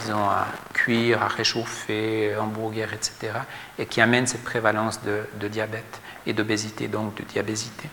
[0.00, 3.32] disons, à cuire, à réchauffer, hamburger, etc.,
[3.78, 7.90] et qui amènent cette prévalence de, de diabète et d'obésité, donc de diabésité.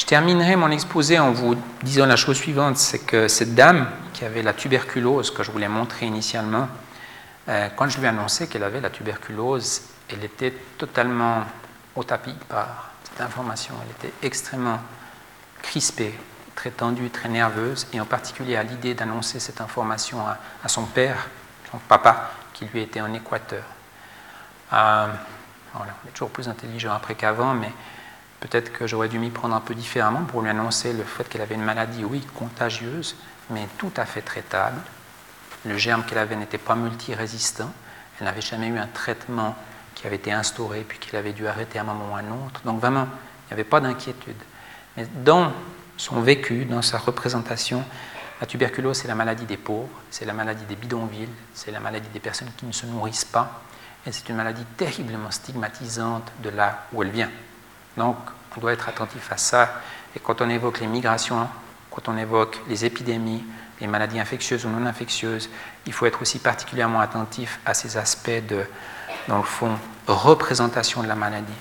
[0.00, 4.24] Je terminerai mon exposé en vous disant la chose suivante, c'est que cette dame qui
[4.24, 6.68] avait la tuberculose que je voulais montrer initialement,
[7.50, 11.44] euh, quand je lui ai annoncé qu'elle avait la tuberculose, elle était totalement
[11.94, 13.74] au tapis par cette information.
[13.84, 14.78] Elle était extrêmement
[15.60, 16.18] crispée,
[16.54, 21.28] très tendue, très nerveuse, et en particulier à l'idée d'annoncer cette information à, son père,
[21.70, 23.64] son papa, qui lui était en Équateur.
[24.72, 25.08] Euh,
[25.74, 27.70] on est toujours plus intelligent après qu'avant, mais
[28.40, 31.42] Peut-être que j'aurais dû m'y prendre un peu différemment pour lui annoncer le fait qu'elle
[31.42, 33.14] avait une maladie, oui, contagieuse,
[33.50, 34.80] mais tout à fait traitable.
[35.66, 37.70] Le germe qu'elle avait n'était pas multirésistant.
[38.18, 39.54] Elle n'avait jamais eu un traitement
[39.94, 42.46] qui avait été instauré puis qu'elle avait dû arrêter à un moment ou à un
[42.46, 42.62] autre.
[42.64, 44.36] Donc vraiment, il n'y avait pas d'inquiétude.
[44.96, 45.52] Mais dans
[45.98, 47.84] son vécu, dans sa représentation,
[48.40, 52.08] la tuberculose, c'est la maladie des pauvres, c'est la maladie des bidonvilles, c'est la maladie
[52.08, 53.62] des personnes qui ne se nourrissent pas.
[54.06, 57.28] Et c'est une maladie terriblement stigmatisante de là où elle vient.
[57.96, 58.16] Donc,
[58.56, 59.80] on doit être attentif à ça.
[60.16, 61.48] Et quand on évoque les migrations,
[61.90, 63.44] quand on évoque les épidémies,
[63.80, 65.48] les maladies infectieuses ou non infectieuses,
[65.86, 68.64] il faut être aussi particulièrement attentif à ces aspects de,
[69.28, 69.76] dans le fond,
[70.06, 71.52] représentation de la maladie.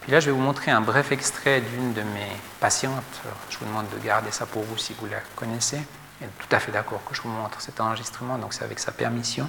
[0.00, 2.26] Puis là, je vais vous montrer un bref extrait d'une de mes
[2.58, 3.20] patientes.
[3.50, 5.80] je vous demande de garder ça pour vous si vous la connaissez.
[6.20, 8.78] Elle est tout à fait d'accord que je vous montre cet enregistrement, donc c'est avec
[8.78, 9.48] sa permission.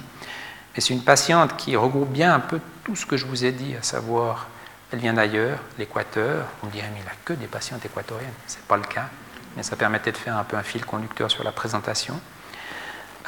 [0.74, 3.52] Mais c'est une patiente qui regroupe bien un peu tout ce que je vous ai
[3.52, 4.46] dit, à savoir
[4.92, 6.46] elle vient d'ailleurs, l'Équateur.
[6.62, 8.32] On dirait, mais il n'a que des patientes équatoriennes.
[8.46, 9.08] Ce n'est pas le cas,
[9.56, 12.20] mais ça permettait de faire un peu un fil conducteur sur la présentation.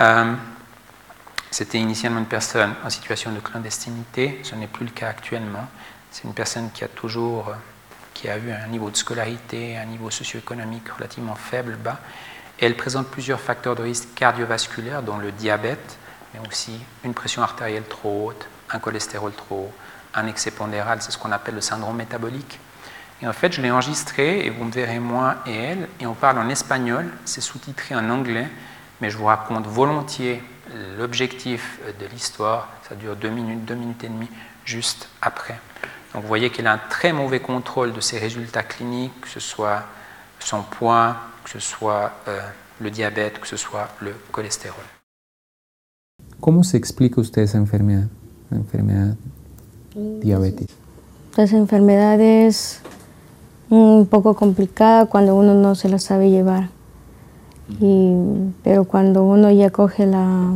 [0.00, 0.34] Euh,
[1.50, 5.66] c'était initialement une personne en situation de clandestinité, ce n'est plus le cas actuellement.
[6.10, 7.52] C'est une personne qui a toujours
[8.16, 12.00] qui a eu un niveau de scolarité, un niveau socio-économique relativement faible, bas,
[12.58, 15.98] et elle présente plusieurs facteurs de risque cardiovasculaires, dont le diabète,
[16.32, 19.74] mais aussi une pression artérielle trop haute, un cholestérol trop haut,
[20.16, 22.58] un excès pondéral, c'est ce qu'on appelle le syndrome métabolique.
[23.22, 26.14] Et en fait, je l'ai enregistré, et vous me verrez moi et elle, et on
[26.14, 28.48] parle en espagnol, c'est sous-titré en anglais,
[29.00, 30.42] mais je vous raconte volontiers
[30.98, 34.28] l'objectif de l'histoire, ça dure deux minutes, deux minutes et demie,
[34.64, 35.58] juste après.
[36.12, 39.40] Donc vous voyez qu'elle a un très mauvais contrôle de ses résultats cliniques, que ce
[39.40, 39.84] soit
[40.40, 42.40] son poids, que ce soit euh,
[42.80, 44.84] le diabète, que ce soit le cholestérol.
[46.40, 47.58] Comment s'explique usted esa
[50.20, 50.68] diabetes?
[51.36, 52.80] Las enfermedades
[53.68, 56.70] un poco complicada cuando uno no se las sabe llevar.
[57.80, 58.14] Y,
[58.62, 60.52] pero cuando uno ya coge la,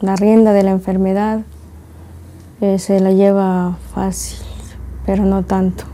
[0.00, 1.42] la rienda de la enfermedad,
[2.60, 4.38] eh, se la lleva fácil,
[5.06, 5.84] pero no tanto.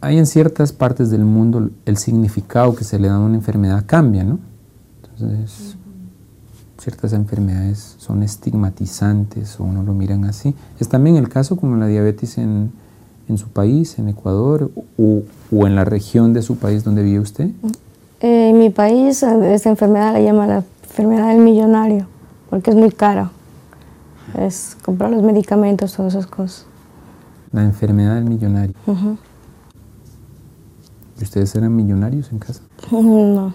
[0.00, 3.84] Hay en ciertas partes del mundo el significado que se le da a una enfermedad
[3.86, 4.40] cambia, ¿no?
[5.14, 5.71] Entonces,
[6.78, 10.54] ciertas enfermedades son estigmatizantes o no lo miran así.
[10.78, 12.72] ¿Es también el caso como la diabetes en,
[13.28, 17.20] en su país, en Ecuador, o, o, en la región de su país donde vive
[17.20, 17.50] usted?
[18.20, 22.06] Eh, en mi país, esta enfermedad la llama la enfermedad del millonario,
[22.50, 23.30] porque es muy caro.
[24.38, 26.66] Es comprar los medicamentos, todas esas cosas.
[27.52, 28.74] La enfermedad del millonario.
[31.20, 32.62] ¿Y ustedes eran millonarios en casa?
[32.90, 33.54] No.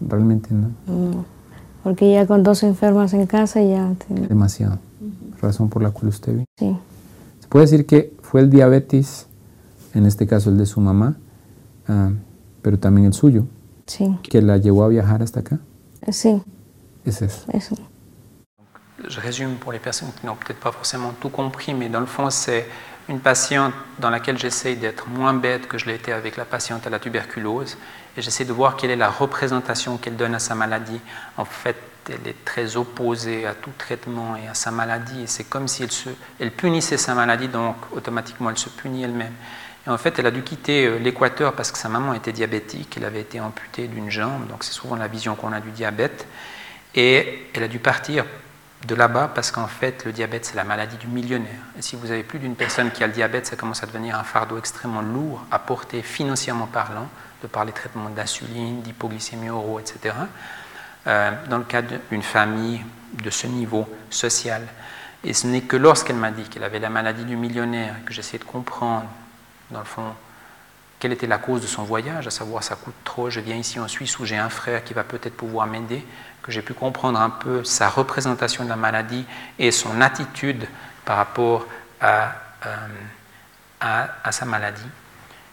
[0.00, 0.70] Realmente no.
[0.86, 1.37] No
[1.82, 3.94] porque ya con dos enfermas en casa ya...
[4.08, 4.78] Demasiado.
[5.40, 6.44] Razón por la cual usted vive.
[6.58, 6.76] Sí.
[7.40, 9.26] Se puede decir que fue el diabetes,
[9.94, 11.16] en este caso el de su mamá,
[11.88, 12.12] uh,
[12.62, 13.46] pero también el suyo.
[13.86, 14.18] Sí.
[14.22, 15.60] Que la llevó a viajar hasta acá.
[16.10, 16.42] Sí.
[17.04, 17.44] Es eso.
[17.52, 17.76] Eso.
[19.08, 22.06] Je résume pour les personnes qui n'ont peut-être pas forcément tout compris, mais dans le
[22.06, 22.66] fond, c'est
[23.08, 26.86] une patiente dans laquelle j'essaye d'être moins bête que je l'ai été avec la patiente
[26.86, 27.78] à la tuberculose,
[28.16, 31.00] et j'essaie de voir quelle est la représentation qu'elle donne à sa maladie.
[31.36, 31.76] En fait,
[32.08, 35.82] elle est très opposée à tout traitement et à sa maladie, et c'est comme si
[35.82, 39.34] elle, se, elle punissait sa maladie, donc automatiquement elle se punit elle-même.
[39.86, 42.94] Et en fait, elle a dû quitter euh, l'Équateur parce que sa maman était diabétique,
[42.96, 46.26] elle avait été amputée d'une jambe, donc c'est souvent la vision qu'on a du diabète,
[46.94, 48.24] et elle a dû partir
[48.86, 51.60] de là-bas parce qu'en fait, le diabète, c'est la maladie du millionnaire.
[51.76, 54.16] Et si vous avez plus d'une personne qui a le diabète, ça commence à devenir
[54.16, 57.08] un fardeau extrêmement lourd à porter financièrement parlant,
[57.42, 60.14] de par les traitements d'insuline, d'hypoglycémie oraux, etc.
[61.06, 62.80] Euh, dans le cas d'une famille
[63.14, 64.62] de ce niveau social.
[65.24, 68.38] Et ce n'est que lorsqu'elle m'a dit qu'elle avait la maladie du millionnaire, que j'essayais
[68.38, 69.06] de comprendre,
[69.70, 70.14] dans le fond,
[71.00, 73.78] quelle était la cause de son voyage, à savoir ça coûte trop, je viens ici
[73.78, 76.04] en Suisse où j'ai un frère qui va peut-être pouvoir m'aider,
[76.48, 79.24] j'ai pu comprendre un peu sa représentation de la maladie
[79.58, 80.66] et son attitude
[81.04, 81.66] par rapport
[82.00, 82.32] à,
[82.66, 82.76] euh,
[83.80, 84.88] à, sa maladie.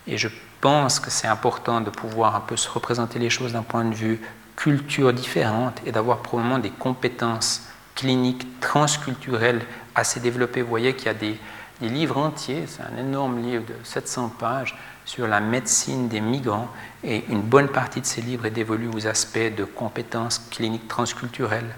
[0.08, 0.30] Et je
[0.62, 3.94] pense que c'est important de pouvoir un peu se représenter les choses d'un point de
[3.94, 4.22] vue
[4.56, 9.62] culture différente et d'avoir probablement des compétences cliniques transculturelles
[9.96, 10.62] assez développées.
[10.62, 11.38] Vous voyez qu'il y a des,
[11.82, 16.70] des livres entiers, c'est un énorme livre de 700 pages sur la médecine des migrants
[17.04, 21.76] et une bonne partie de ces livres est dévolue aux aspects de compétences cliniques transculturelles.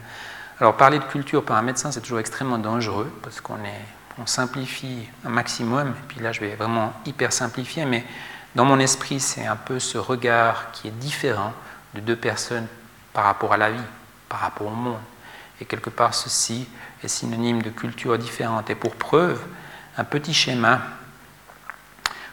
[0.59, 3.57] Alors parler de culture par un médecin, c'est toujours extrêmement dangereux parce qu'on
[4.19, 8.03] on simplifie un maximum, et puis là je vais vraiment hyper simplifier, mais
[8.55, 11.53] dans mon esprit c'est un peu ce regard qui est différent
[11.93, 12.67] de deux personnes
[13.13, 13.77] par rapport à la vie,
[14.29, 14.99] par rapport au monde.
[15.59, 16.67] Et quelque part ceci
[17.03, 18.69] est synonyme de culture différente.
[18.69, 19.39] Et pour preuve,
[19.97, 20.81] un petit schéma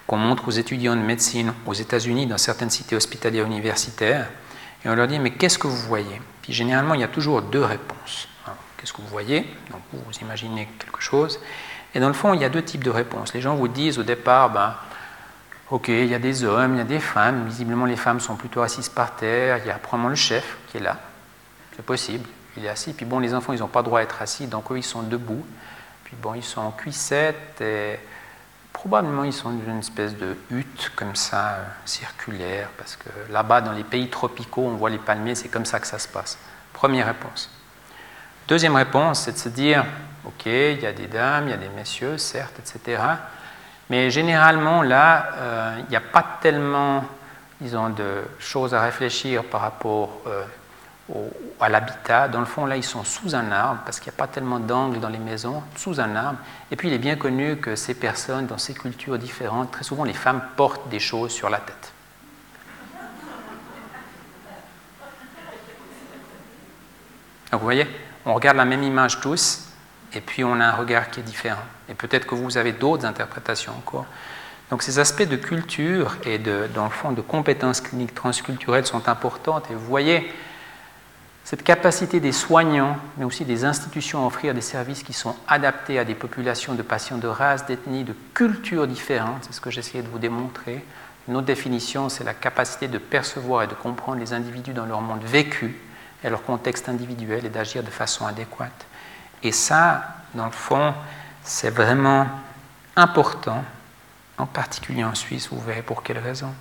[0.06, 4.28] qu'on montre aux étudiants de médecine aux États-Unis dans certaines cités hospitalières universitaires,
[4.84, 6.20] et on leur dit mais qu'est-ce que vous voyez?
[6.42, 8.28] Puis généralement il y a toujours deux réponses.
[8.76, 9.40] Qu'est-ce que vous voyez?
[9.70, 11.40] Donc vous, imaginez quelque chose.
[11.94, 13.32] Et dans le fond il y a deux types de réponses.
[13.32, 14.74] Les gens vous disent au départ ben,
[15.70, 17.46] Ok, il y a des hommes, il y a des femmes.
[17.46, 19.58] Visiblement, les femmes sont plutôt assises par terre.
[19.58, 20.98] Il y a probablement le chef qui est là.
[21.74, 22.28] C'est possible.
[22.56, 22.92] Il est assis.
[22.92, 25.02] Puis bon, les enfants, ils n'ont pas droit à être assis, donc eux, ils sont
[25.02, 25.44] debout.
[26.04, 27.98] Puis bon, ils sont en cuissette et
[28.74, 33.62] Probablement, ils sont dans une espèce de hutte comme ça, euh, circulaire, parce que là-bas,
[33.62, 36.36] dans les pays tropicaux, on voit les palmiers, c'est comme ça que ça se passe.
[36.72, 37.48] Première réponse.
[38.46, 39.86] Deuxième réponse, c'est de se dire,
[40.26, 43.00] OK, il y a des dames, il y a des messieurs, certes, etc.
[43.88, 47.04] Mais généralement, là, euh, il n'y a pas tellement,
[47.60, 50.44] disons, de choses à réfléchir par rapport euh,
[51.60, 52.28] à l'habitat.
[52.28, 54.58] Dans le fond, là, ils sont sous un arbre, parce qu'il n'y a pas tellement
[54.58, 56.38] d'angles dans les maisons, sous un arbre.
[56.70, 60.04] Et puis, il est bien connu que ces personnes, dans ces cultures différentes, très souvent,
[60.04, 61.92] les femmes portent des choses sur la tête.
[67.52, 67.86] Donc, vous voyez,
[68.26, 69.68] on regarde la même image tous,
[70.14, 71.62] et puis on a un regard qui est différent.
[71.88, 74.06] Et peut-être que vous avez d'autres interprétations encore.
[74.70, 79.70] Donc ces aspects de culture et dans le fond de compétences cliniques transculturelles sont importantes.
[79.70, 80.32] Et vous voyez,
[81.44, 85.98] cette capacité des soignants, mais aussi des institutions à offrir des services qui sont adaptés
[85.98, 90.02] à des populations de patients de races, d'ethnies, de cultures différentes, c'est ce que j'essayais
[90.02, 90.82] de vous démontrer.
[91.28, 95.02] Une autre définition, c'est la capacité de percevoir et de comprendre les individus dans leur
[95.02, 95.78] monde vécu
[96.22, 98.86] et leur contexte individuel et d'agir de façon adéquate.
[99.42, 100.02] Et ça,
[100.34, 100.94] dans le fond,
[101.42, 102.26] c'est vraiment
[102.96, 103.62] important,
[104.38, 106.54] en particulier en Suisse, vous verrez pour quelles raisons.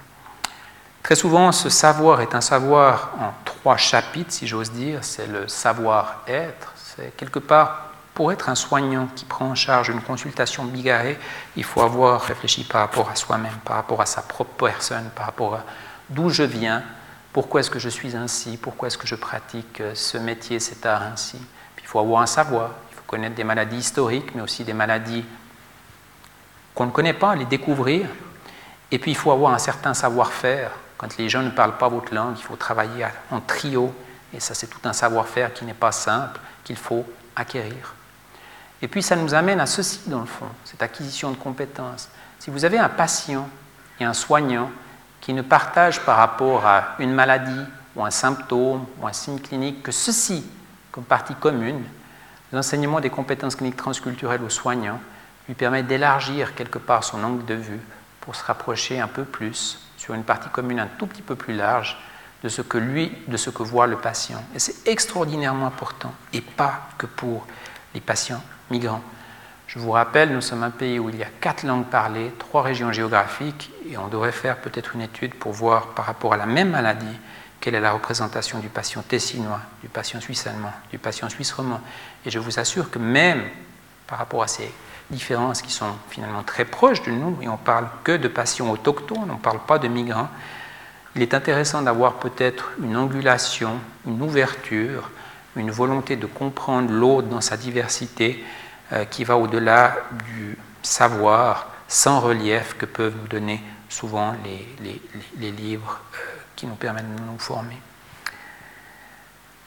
[1.03, 4.99] Très souvent, ce savoir est un savoir en trois chapitres, si j'ose dire.
[5.01, 6.71] C'est le savoir-être.
[6.77, 11.19] C'est quelque part, pour être un soignant qui prend en charge une consultation bigarrée,
[11.57, 15.25] il faut avoir réfléchi par rapport à soi-même, par rapport à sa propre personne, par
[15.25, 15.63] rapport à
[16.09, 16.83] d'où je viens,
[17.33, 21.01] pourquoi est-ce que je suis ainsi, pourquoi est-ce que je pratique ce métier, cet art
[21.01, 21.37] ainsi.
[21.79, 25.25] Il faut avoir un savoir, il faut connaître des maladies historiques, mais aussi des maladies
[26.73, 28.07] qu'on ne connaît pas, les découvrir.
[28.89, 30.71] Et puis il faut avoir un certain savoir-faire
[31.03, 33.93] quand les gens ne parlent pas votre langue, il faut travailler en trio.
[34.33, 37.93] Et ça, c'est tout un savoir-faire qui n'est pas simple, qu'il faut acquérir.
[38.81, 42.07] Et puis, ça nous amène à ceci, dans le fond, cette acquisition de compétences.
[42.39, 43.49] Si vous avez un patient
[43.99, 44.71] et un soignant
[45.19, 47.65] qui ne partagent par rapport à une maladie
[47.97, 50.45] ou un symptôme ou un signe clinique que ceci,
[50.93, 51.83] comme partie commune,
[52.53, 55.01] l'enseignement des compétences cliniques transculturelles aux soignants
[55.49, 57.81] lui permet d'élargir quelque part son angle de vue
[58.21, 61.55] pour se rapprocher un peu plus sur une partie commune un tout petit peu plus
[61.55, 61.97] large
[62.43, 64.43] de ce que lui, de ce que voit le patient.
[64.53, 67.47] Et c'est extraordinairement important, et pas que pour
[67.93, 69.01] les patients migrants.
[69.65, 72.63] Je vous rappelle, nous sommes un pays où il y a quatre langues parlées, trois
[72.63, 76.47] régions géographiques, et on devrait faire peut-être une étude pour voir par rapport à la
[76.47, 77.17] même maladie
[77.61, 81.79] quelle est la représentation du patient tessinois, du patient suisse-allemand, du patient suisse-roman.
[82.25, 83.41] Et je vous assure que même
[84.05, 84.69] par rapport à ces
[85.09, 89.29] différences qui sont finalement très proches de nous, et on parle que de patients autochtones,
[89.29, 90.29] on ne parle pas de migrants,
[91.15, 95.11] il est intéressant d'avoir peut-être une angulation, une ouverture,
[95.55, 98.43] une volonté de comprendre l'autre dans sa diversité
[98.91, 99.95] euh, qui va au-delà
[100.25, 104.99] du savoir sans relief que peuvent nous donner souvent les,
[105.39, 106.17] les, livres euh,
[106.55, 107.77] qui nous permettent de nous former.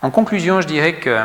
[0.02, 1.24] En conclusion, je dirais que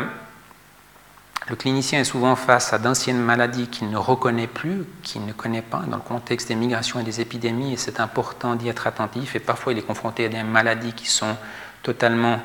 [1.48, 5.62] le clinicien est souvent face à d'anciennes maladies qu'il ne reconnaît plus, qu'il ne connaît
[5.62, 9.34] pas dans le contexte des migrations et des épidémies, et c'est important d'y être attentif.
[9.34, 11.36] Et parfois, il est confronté à des maladies qui sont
[11.82, 12.40] totalement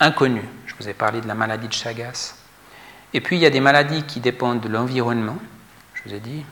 [0.00, 0.48] inconnues.
[0.66, 2.34] Je vous ai parlé de la maladie de Chagas.
[3.14, 5.38] Et puis, il y a des maladies qui dépendent de l'environnement.
[5.94, 6.44] Je vous ai dit,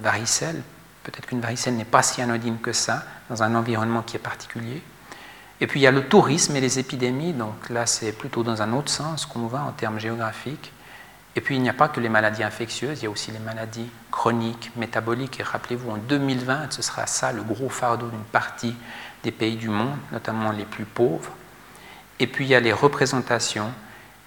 [0.00, 0.62] varicelle,
[1.04, 4.82] Peut-être qu'une varicelle n'est pas si anodine que ça dans un environnement qui est particulier.
[5.60, 8.60] Et puis il y a le tourisme et les épidémies, donc là c'est plutôt dans
[8.62, 10.72] un autre sens qu'on va en termes géographiques.
[11.36, 13.38] Et puis il n'y a pas que les maladies infectieuses, il y a aussi les
[13.40, 15.40] maladies chroniques, métaboliques.
[15.40, 18.74] Et rappelez-vous, en 2020, ce sera ça le gros fardeau d'une partie
[19.22, 21.32] des pays du monde, notamment les plus pauvres.
[22.20, 23.70] Et puis il y a les représentations.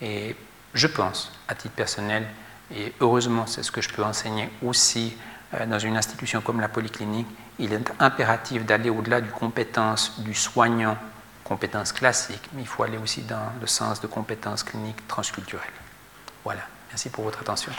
[0.02, 0.36] Et
[0.74, 2.28] je pense, à titre personnel,
[2.76, 5.16] et heureusement c'est ce que je peux enseigner aussi
[5.54, 7.28] euh, dans une institution comme la polyclinique,
[7.60, 10.98] il est impératif d'aller au-delà du compétence du soignant,
[11.48, 15.68] compétence classique, mais il faut aller aussi dans le sens de compétences cliniques transculturelles.
[16.44, 17.72] Voilà, merci pour votre attention.